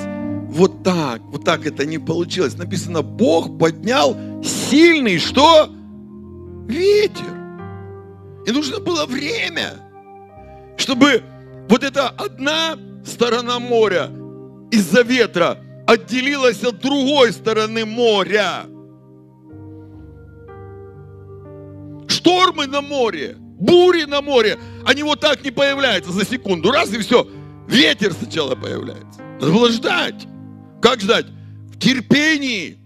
[0.57, 1.21] вот так.
[1.27, 2.57] Вот так это не получилось.
[2.57, 5.69] Написано, Бог поднял сильный что?
[6.67, 7.37] Ветер.
[8.47, 9.75] И нужно было время,
[10.79, 11.23] чтобы
[11.69, 14.11] вот эта одна сторона моря
[14.71, 18.65] из-за ветра отделилась от другой стороны моря.
[22.09, 26.71] Штормы на море, бури на море, они вот так не появляются за секунду.
[26.71, 27.29] Раз и все.
[27.69, 29.21] Ветер сначала появляется.
[29.41, 30.27] Надо было ждать.
[30.87, 31.27] Как ждать?
[31.73, 32.79] В терпении.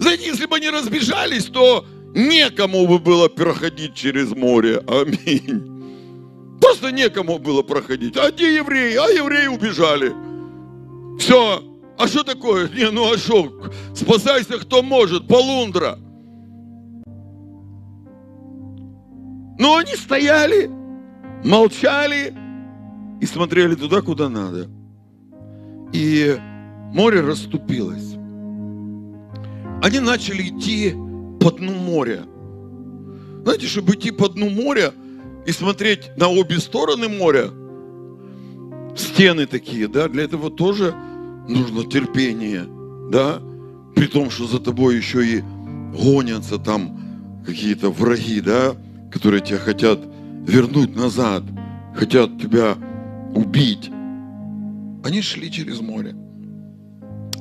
[0.00, 4.82] Знаете, если бы они разбежались, то некому бы было проходить через море.
[4.88, 6.58] Аминь.
[6.60, 8.16] Просто некому было проходить.
[8.16, 8.96] А где евреи?
[8.96, 10.12] А евреи убежали.
[11.20, 11.62] Все.
[11.96, 12.68] А что такое?
[12.70, 13.70] Не, ну а что?
[13.94, 15.28] Спасайся, кто может.
[15.28, 16.00] Полундра.
[19.56, 20.68] Но они стояли,
[21.44, 22.34] молчали
[23.20, 24.68] и смотрели туда, куда надо.
[25.92, 26.36] И
[26.96, 28.14] море расступилось.
[29.82, 30.94] Они начали идти
[31.38, 32.22] по дну моря.
[33.44, 34.92] Знаете, чтобы идти по дну моря
[35.46, 37.50] и смотреть на обе стороны моря,
[38.96, 40.94] стены такие, да, для этого тоже
[41.48, 42.64] нужно терпение,
[43.12, 43.40] да,
[43.94, 45.42] при том, что за тобой еще и
[46.02, 46.98] гонятся там
[47.46, 48.74] какие-то враги, да,
[49.12, 50.00] которые тебя хотят
[50.46, 51.42] вернуть назад,
[51.94, 52.74] хотят тебя
[53.34, 53.90] убить.
[55.04, 56.16] Они шли через море,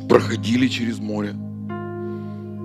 [0.07, 1.33] проходили через море.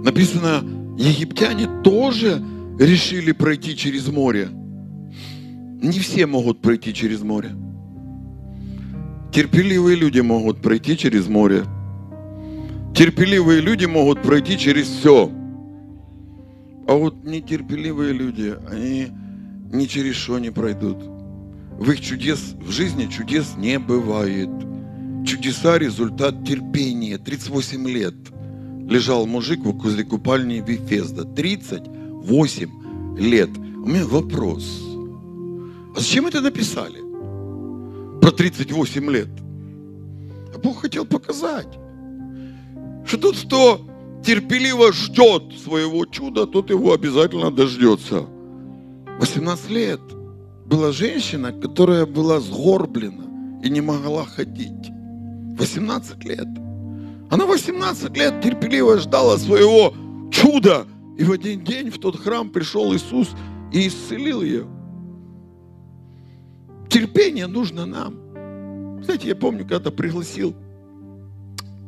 [0.05, 0.65] Написано,
[0.99, 2.43] египтяне тоже
[2.79, 4.49] решили пройти через море.
[5.83, 7.51] Не все могут пройти через море.
[9.33, 11.65] Терпеливые люди могут пройти через море.
[12.95, 15.31] Терпеливые люди могут пройти через все.
[16.89, 19.09] А вот нетерпеливые люди, они
[19.73, 20.99] ни через что не пройдут.
[21.79, 24.51] В их чудес, в жизни чудес не бывает.
[25.27, 27.19] Чудеса– результат терпения.
[27.19, 28.15] 38 лет
[28.89, 31.25] лежал мужик возле купальни Вифезда.
[31.25, 33.51] 38 лет.
[33.57, 34.65] У меня вопрос.
[35.97, 37.01] А зачем это написали?
[38.21, 39.29] Про 38 лет.
[40.55, 41.79] А Бог хотел показать,
[43.07, 43.81] что тот, кто
[44.25, 48.27] терпеливо ждет своего чуда, тот его обязательно дождется.
[49.19, 50.01] 18 лет
[50.67, 54.91] была женщина, которая была сгорблена и не могла ходить.
[55.61, 56.49] 18 лет.
[57.31, 59.95] Она 18 лет терпеливо ждала своего
[60.33, 60.87] чуда.
[61.19, 63.29] И в один день в тот храм пришел Иисус
[63.71, 64.67] и исцелил ее.
[66.89, 69.03] Терпение нужно нам.
[69.05, 70.57] Знаете, я помню, когда пригласил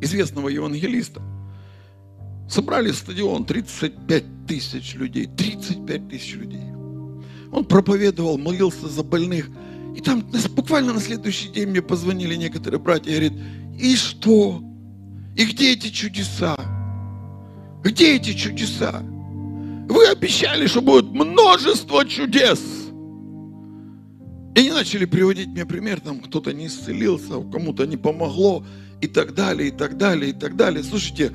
[0.03, 1.23] известного евангелиста,
[2.49, 6.71] собрали стадион 35 тысяч людей, 35 тысяч людей.
[7.51, 9.49] Он проповедовал, молился за больных.
[9.95, 10.25] И там
[10.55, 13.33] буквально на следующий день мне позвонили некоторые братья и говорят,
[13.79, 14.63] и что?
[15.37, 16.57] И где эти чудеса?
[17.83, 19.03] Где эти чудеса?
[19.89, 22.61] Вы обещали, что будет множество чудес.
[24.55, 28.65] И они начали приводить мне пример, там кто-то не исцелился, кому-то не помогло,
[29.01, 30.85] и так далее, и так далее, и так далее.
[30.85, 31.33] Слушайте,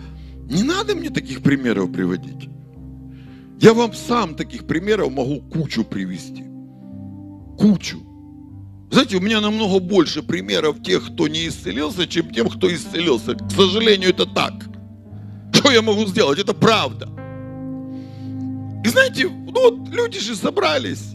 [0.50, 2.50] не надо мне таких примеров приводить.
[3.60, 6.46] Я вам сам таких примеров могу кучу привести.
[7.58, 8.07] Кучу.
[8.90, 13.36] Знаете, у меня намного больше примеров тех, кто не исцелился, чем тем, кто исцелился.
[13.36, 14.54] К сожалению, это так.
[15.54, 16.40] Что я могу сделать?
[16.40, 17.10] Это правда.
[18.86, 21.14] И знаете, ну вот люди же собрались.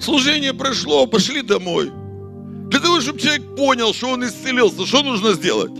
[0.00, 1.92] Служение прошло, пошли домой.
[2.70, 5.72] Для того, чтобы человек понял, что он исцелился, что нужно сделать?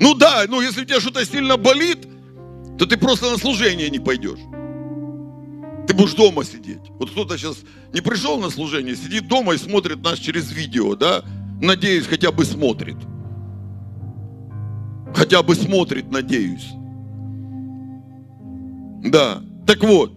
[0.00, 2.06] Ну да, ну если у тебя что-то сильно болит,
[2.78, 4.38] то ты просто на служение не пойдешь.
[5.88, 6.82] Ты будешь дома сидеть.
[6.98, 7.56] Вот кто-то сейчас
[7.94, 11.24] не пришел на служение, сидит дома и смотрит нас через видео, да?
[11.62, 12.98] Надеюсь, хотя бы смотрит.
[15.14, 16.68] Хотя бы смотрит, надеюсь.
[19.02, 19.42] Да.
[19.66, 20.12] Так вот,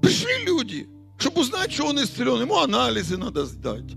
[0.00, 2.40] пришли люди, чтобы узнать, что он исцелен.
[2.40, 3.92] Ему анализы надо сдать.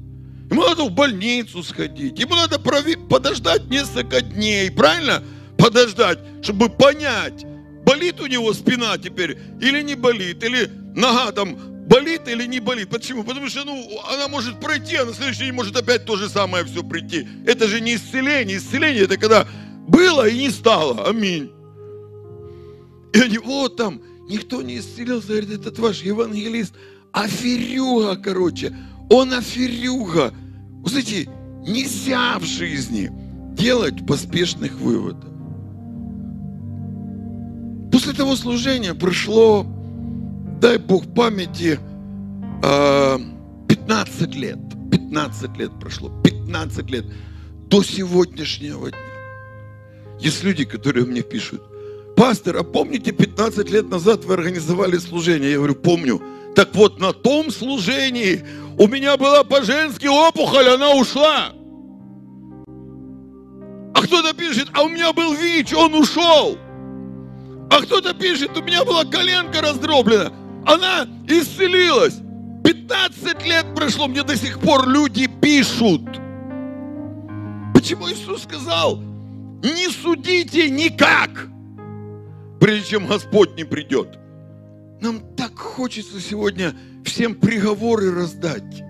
[0.51, 2.19] Ему надо в больницу сходить.
[2.19, 4.69] Ему надо подождать несколько дней.
[4.71, 5.23] Правильно?
[5.57, 7.45] Подождать, чтобы понять,
[7.88, 10.43] болит у него спина теперь или не болит.
[10.43, 11.55] Или нога там
[11.88, 12.89] болит или не болит.
[12.89, 13.23] Почему?
[13.23, 16.65] Потому что ну, она может пройти, а на следующий день может опять то же самое
[16.65, 17.25] все прийти.
[17.45, 18.57] Это же не исцеление.
[18.57, 19.47] Исцеление это когда
[19.88, 21.07] было и не стало.
[21.07, 21.49] Аминь.
[23.13, 26.73] И они, вот там, никто не исцелился, говорит, этот ваш евангелист–
[27.13, 28.75] аферюга, короче.
[29.09, 30.33] Он аферюга.
[30.83, 31.29] Вы знаете,
[31.65, 33.09] нельзя в жизни
[33.55, 35.26] делать поспешных выводов.
[37.91, 39.65] После того служения прошло,
[40.59, 41.79] дай Бог памяти,
[42.61, 44.59] 15 а, лет.
[44.91, 46.11] 15 лет прошло.
[46.23, 47.05] 15 лет.
[47.69, 48.99] До сегодняшнего дня.
[50.19, 51.61] Есть люди, которые мне пишут,
[52.15, 55.51] пастор, а помните, 15 лет назад вы организовали служение?
[55.51, 56.21] Я говорю, помню.
[56.55, 58.43] Так вот, на том служении
[58.79, 61.53] у меня была по-женски опухоль, она ушла.
[63.93, 66.57] А кто-то пишет, а у меня был ВИЧ, он ушел.
[67.70, 70.32] А кто-то пишет, у меня была коленка раздроблена,
[70.65, 72.20] она исцелилась.
[72.63, 76.01] 15 лет прошло, мне до сих пор люди пишут.
[77.74, 78.97] Почему Иисус сказал,
[79.63, 81.47] не судите никак,
[82.59, 84.18] прежде чем Господь не придет.
[85.01, 86.74] нам так хочется сегодня
[87.05, 88.84] всем приговоры раздать.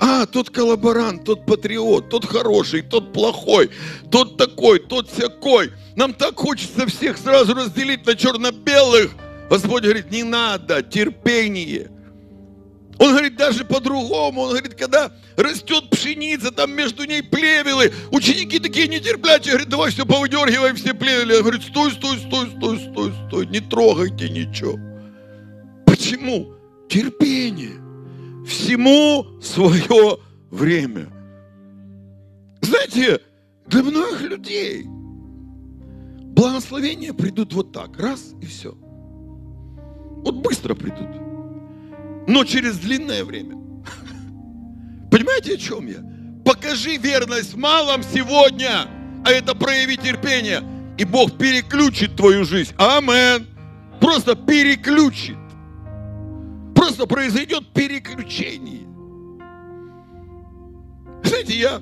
[0.00, 3.70] А, тот коллаборант, тот патриот, тот хороший, тот плохой,
[4.10, 5.72] тот такой, тот всякой.
[5.96, 9.12] Нам так хочется всех сразу разделить на черно-белых.
[9.50, 11.90] Господь говорит, не надо, терпение.
[13.00, 14.42] Он говорит даже по-другому.
[14.42, 17.92] Он говорит, когда растет пшеница, там между ней плевелы.
[18.12, 21.34] Ученики такие нетерплячие, говорят, давай все повыдергиваем, все плевели.
[21.34, 24.78] Он говорит, стой, стой, стой, стой, стой, стой, не трогайте ничего.
[25.86, 26.54] Почему?
[26.88, 27.87] Терпение
[28.48, 30.18] всему свое
[30.50, 31.08] время.
[32.62, 33.20] Знаете,
[33.66, 34.84] для многих людей
[36.34, 38.72] благословения придут вот так, раз и все.
[38.72, 41.08] Вот быстро придут.
[42.26, 43.56] Но через длинное время.
[45.10, 46.02] Понимаете, о чем я?
[46.44, 48.88] Покажи верность малом сегодня,
[49.24, 50.62] а это прояви терпение,
[50.96, 52.72] и Бог переключит твою жизнь.
[52.78, 53.46] Амен.
[54.00, 55.36] Просто переключит
[56.98, 58.86] просто произойдет переключение.
[61.22, 61.80] Знаете, я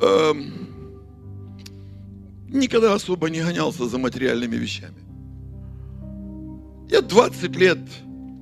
[0.00, 0.34] э,
[2.48, 4.94] никогда особо не гонялся за материальными вещами.
[6.88, 7.78] Я 20 лет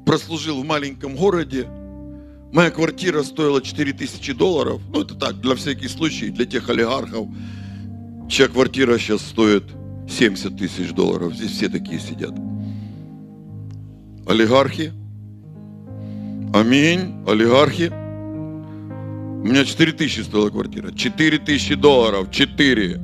[0.05, 1.67] прослужил в маленьком городе.
[2.53, 4.83] Моя квартира стоила 4000 долларов.
[4.93, 7.29] Ну, это так, для всяких случаев, для тех олигархов,
[8.29, 9.65] чья квартира сейчас стоит
[10.11, 11.35] 70 тысяч долларов.
[11.35, 12.35] Здесь все такие сидят.
[14.27, 14.93] Олигархи,
[16.53, 17.25] Аминь.
[17.27, 17.89] Олигархи.
[17.89, 20.93] У меня 4 тысячи стоила квартира.
[20.93, 22.31] 4 тысячи долларов.
[22.31, 23.03] 4.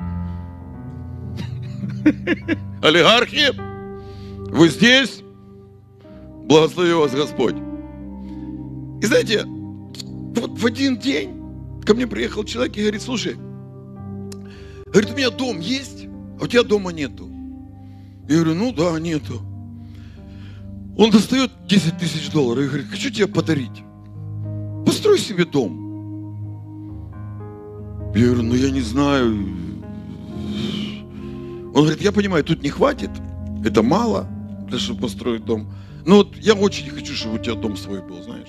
[2.82, 3.55] Олигархи,
[4.51, 5.22] вы здесь?
[6.44, 7.57] Благослови вас Господь.
[9.01, 11.30] И знаете, вот в один день
[11.86, 13.36] ко мне приехал человек и говорит, слушай,
[14.86, 16.07] говорит, у меня дом есть,
[16.38, 17.30] а у тебя дома нету.
[18.28, 19.40] Я говорю, ну да, нету.
[20.99, 23.84] Он достает 10 тысяч долларов и говорит, хочу тебе подарить.
[24.84, 25.86] Построй себе дом.
[28.16, 29.32] Я говорю, ну я не знаю.
[31.72, 33.11] Он говорит, я понимаю, тут не хватит,
[33.64, 34.26] это мало,
[34.68, 35.72] для чтобы построить дом.
[36.05, 38.49] Но вот я очень хочу, чтобы у тебя дом свой был, знаешь.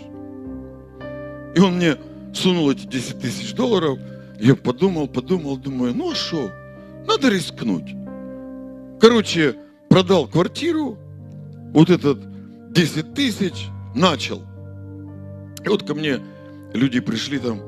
[1.55, 1.97] И он мне
[2.33, 3.99] сунул эти 10 тысяч долларов.
[4.39, 6.49] Я подумал, подумал, думаю, ну а что,
[7.05, 7.95] надо рискнуть.
[8.99, 9.55] Короче,
[9.87, 10.97] продал квартиру,
[11.73, 12.28] вот этот
[12.79, 14.41] 10 тысяч, начал.
[15.65, 16.19] И вот ко мне
[16.73, 17.59] люди пришли там,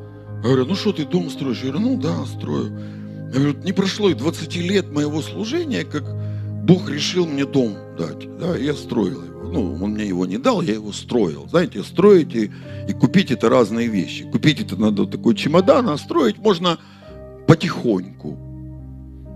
[0.41, 1.63] говорят, ну что ты дом строишь?
[1.63, 2.71] Я говорю, ну да, строю.
[3.33, 6.05] Я говорю, не прошло и 20 лет моего служения, как
[6.63, 8.37] Бог решил мне дом дать.
[8.39, 9.51] Да, я строил его.
[9.51, 11.45] Ну, он мне его не дал, я его строил.
[11.49, 12.49] Знаете, строить и,
[12.87, 14.23] и купить это разные вещи.
[14.31, 16.77] Купить это надо такой чемодан, а строить можно
[17.47, 18.37] потихоньку.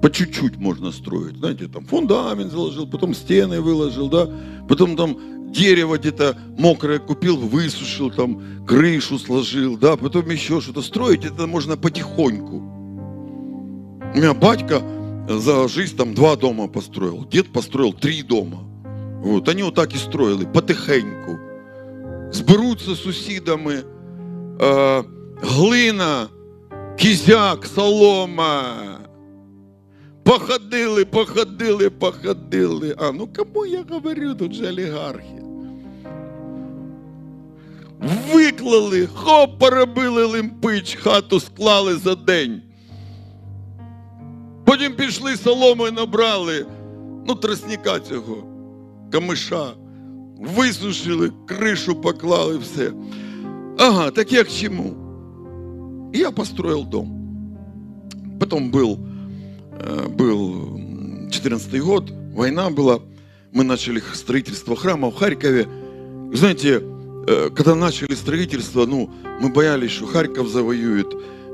[0.01, 1.35] По чуть-чуть можно строить.
[1.35, 4.29] Знаете, там фундамент заложил, потом стены выложил, да,
[4.69, 11.25] потом там дерево где-то мокрое купил, высушил, там крышу сложил, да, потом еще что-то строить,
[11.25, 12.57] это можно потихоньку.
[14.13, 14.81] У меня батька
[15.27, 18.59] за жизнь там два дома построил, дед построил три дома.
[19.23, 21.39] Вот, они вот так и строили, потихоньку.
[22.31, 23.83] Зберуться сусідами,
[24.59, 25.03] э,
[25.41, 26.27] глина,
[26.97, 28.94] кізяк, солома.
[30.25, 32.95] Походили, походили, походили.
[32.97, 35.43] А, ну кому я говорю, тут же олігархи.
[38.33, 42.61] Виклали, хоп, поробили лимпич, хату склали за день.
[44.65, 46.65] Потім пішли соломою набрали,
[47.27, 48.43] ну, тростника цього,
[49.11, 49.73] камиша,
[50.37, 52.91] висушили, кришу поклали, все.
[53.77, 54.93] Ага, так як чему?
[56.13, 57.11] И я построил дом.
[58.39, 58.97] Потом был,
[60.09, 60.79] был
[61.31, 62.99] 14 год, война была,
[63.51, 65.67] мы начали строительство храма в Харькове.
[66.33, 66.81] Знаете,
[67.27, 69.09] Э, когда начали строительство, ну,
[69.41, 71.07] мы боялись, что Харьков завоюет,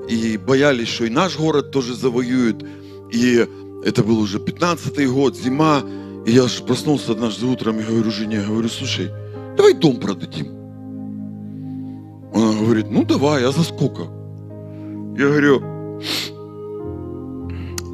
[0.09, 2.65] и боялись, что и наш город тоже завоюют.
[3.11, 3.47] И
[3.85, 5.81] это был уже 15-й год, зима.
[6.25, 9.09] И я проснулся однажды утром и говорю жене, говорю, слушай,
[9.55, 10.47] давай дом продадим.
[12.33, 14.03] Она говорит, ну давай, а за сколько?
[15.17, 16.01] Я говорю,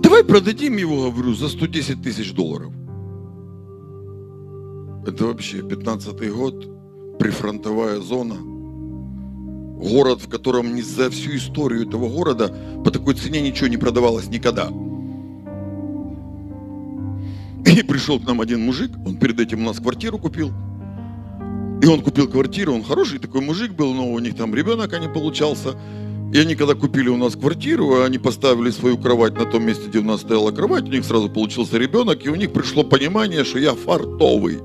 [0.08, 2.72] давай продадим его, говорю, за 110 тысяч долларов.
[5.06, 12.56] Это вообще 15-й год прифронтовая зона, город, в котором не за всю историю этого города
[12.86, 14.70] по такой цене ничего не продавалось никогда.
[17.66, 20.54] И пришел к нам один мужик, он перед этим у нас квартиру купил.
[21.82, 25.00] И он купил квартиру, он хороший такой мужик был, но у них там ребенок, а
[25.00, 25.78] не получался.
[26.34, 30.00] И они, когда купили у нас квартиру, они поставили свою кровать на том месте, где
[30.00, 33.60] у нас стояла кровать, у них сразу получился ребенок, и у них пришло понимание, что
[33.60, 34.60] я фартовый.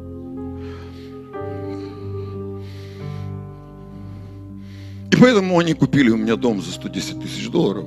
[5.12, 7.86] И поэтому они купили у меня дом за 110 тысяч долларов.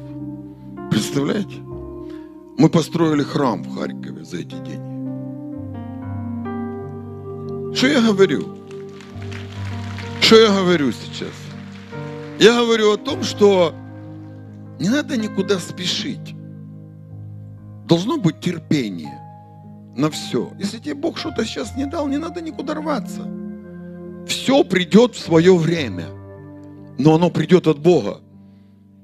[0.90, 1.58] Представляете?
[2.58, 4.96] Мы построили храм в Харькове за эти деньги.
[7.76, 8.56] Что я говорю?
[10.22, 11.45] Что я говорю сейчас?
[12.40, 13.74] Я говорю о том, что
[14.80, 16.36] не надо никуда спешить.
[17.88, 19.22] Должно быть терпение
[19.96, 20.52] на все.
[20.60, 23.22] Если тебе Бог что-то сейчас не дал, не надо никуда рваться.
[24.28, 26.08] Все придет в свое время.
[26.98, 28.22] Но оно придет от Бога.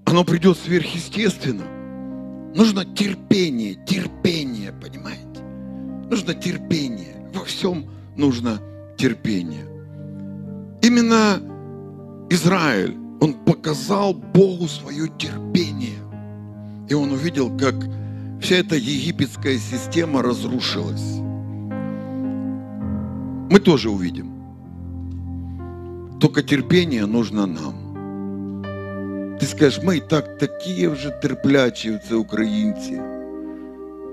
[0.06, 1.64] Оно придет сверхъестественно.
[2.54, 5.42] Нужно терпение, терпение, понимаете?
[6.10, 7.30] Нужно терпение.
[7.34, 8.60] Во всем нужно
[8.98, 9.66] терпение.
[10.82, 11.40] Именно
[12.30, 15.99] Израиль, он показал Богу свое терпение.
[16.89, 17.75] И он увидел, как
[18.41, 21.21] вся эта египетская система разрушилась.
[23.51, 24.33] Мы тоже увидим.
[26.21, 27.87] Только терпение нужно нам.
[29.41, 33.01] Ти скажеш, ми і так такі вже терплячі, це українці.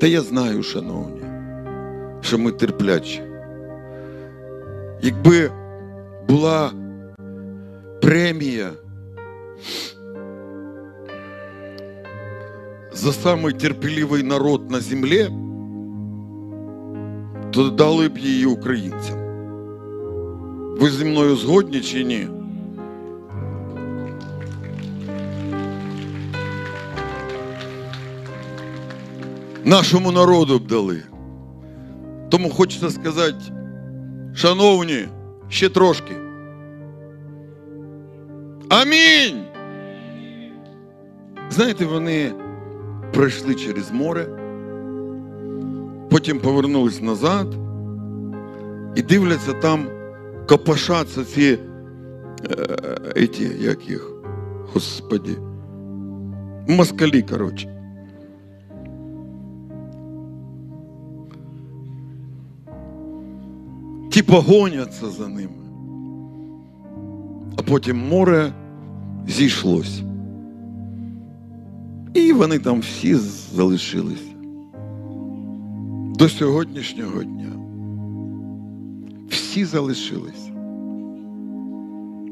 [0.01, 1.21] Та я знаю, шановні,
[2.21, 3.21] що ми терплячі.
[5.01, 5.51] Якби
[6.27, 6.71] була
[8.01, 8.69] премія
[12.93, 15.29] за самий терпеливий народ на землі,
[17.51, 19.17] то дали б її українцям.
[20.79, 22.27] Ви зі мною згодні чи ні?
[29.65, 31.03] Нашому народу б дали.
[32.29, 33.43] Тому хочеться сказати,
[34.35, 35.07] шановні,
[35.49, 36.13] ще трошки.
[38.68, 39.44] Амінь.
[41.50, 42.32] Знаєте, вони
[43.12, 44.26] пройшли через море,
[46.10, 47.46] потім повернулись назад
[48.96, 49.86] і дивляться там,
[50.48, 51.58] копошаться ці,
[52.50, 52.76] е,
[53.16, 54.12] еті, як їх,
[54.72, 55.36] господі,
[56.68, 57.74] москалі, коротше.
[64.12, 65.67] Типа гоняться за ними.
[67.67, 68.53] А потім море
[69.27, 70.01] зійшлось.
[72.13, 73.15] І вони там всі
[73.55, 74.33] залишилися.
[76.15, 77.51] До сьогоднішнього дня.
[79.29, 80.53] Всі залишилися.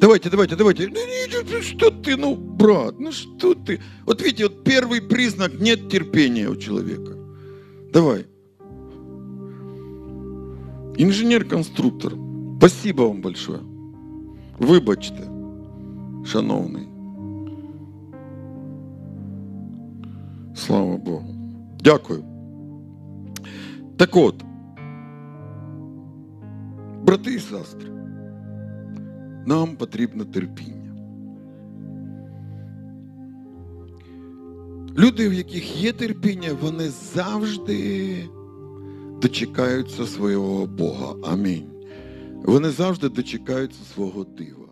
[0.01, 0.87] Давайте, давайте, давайте.
[0.87, 3.79] Ну, не, что ты, ну, брат, ну что ты?
[4.05, 7.15] Вот видите, вот первый признак нет терпения у человека.
[7.93, 8.25] Давай.
[10.97, 12.13] Інженер-конструктор.
[12.57, 13.59] Спасибо вам большое.
[14.58, 15.22] Вибачте,
[16.24, 16.88] шановний.
[20.54, 21.34] Слава Богу.
[21.84, 22.24] Дякую.
[23.96, 24.44] Так от,
[27.04, 27.90] брати і сестри,
[29.46, 30.76] нам потрібно терпіння.
[34.98, 38.16] Люди, в яких є терпіння, вони завжди
[39.22, 41.14] дочекаються свого Бога.
[41.32, 41.75] Амінь.
[42.44, 44.65] Вони завжди дочекаються свого дива.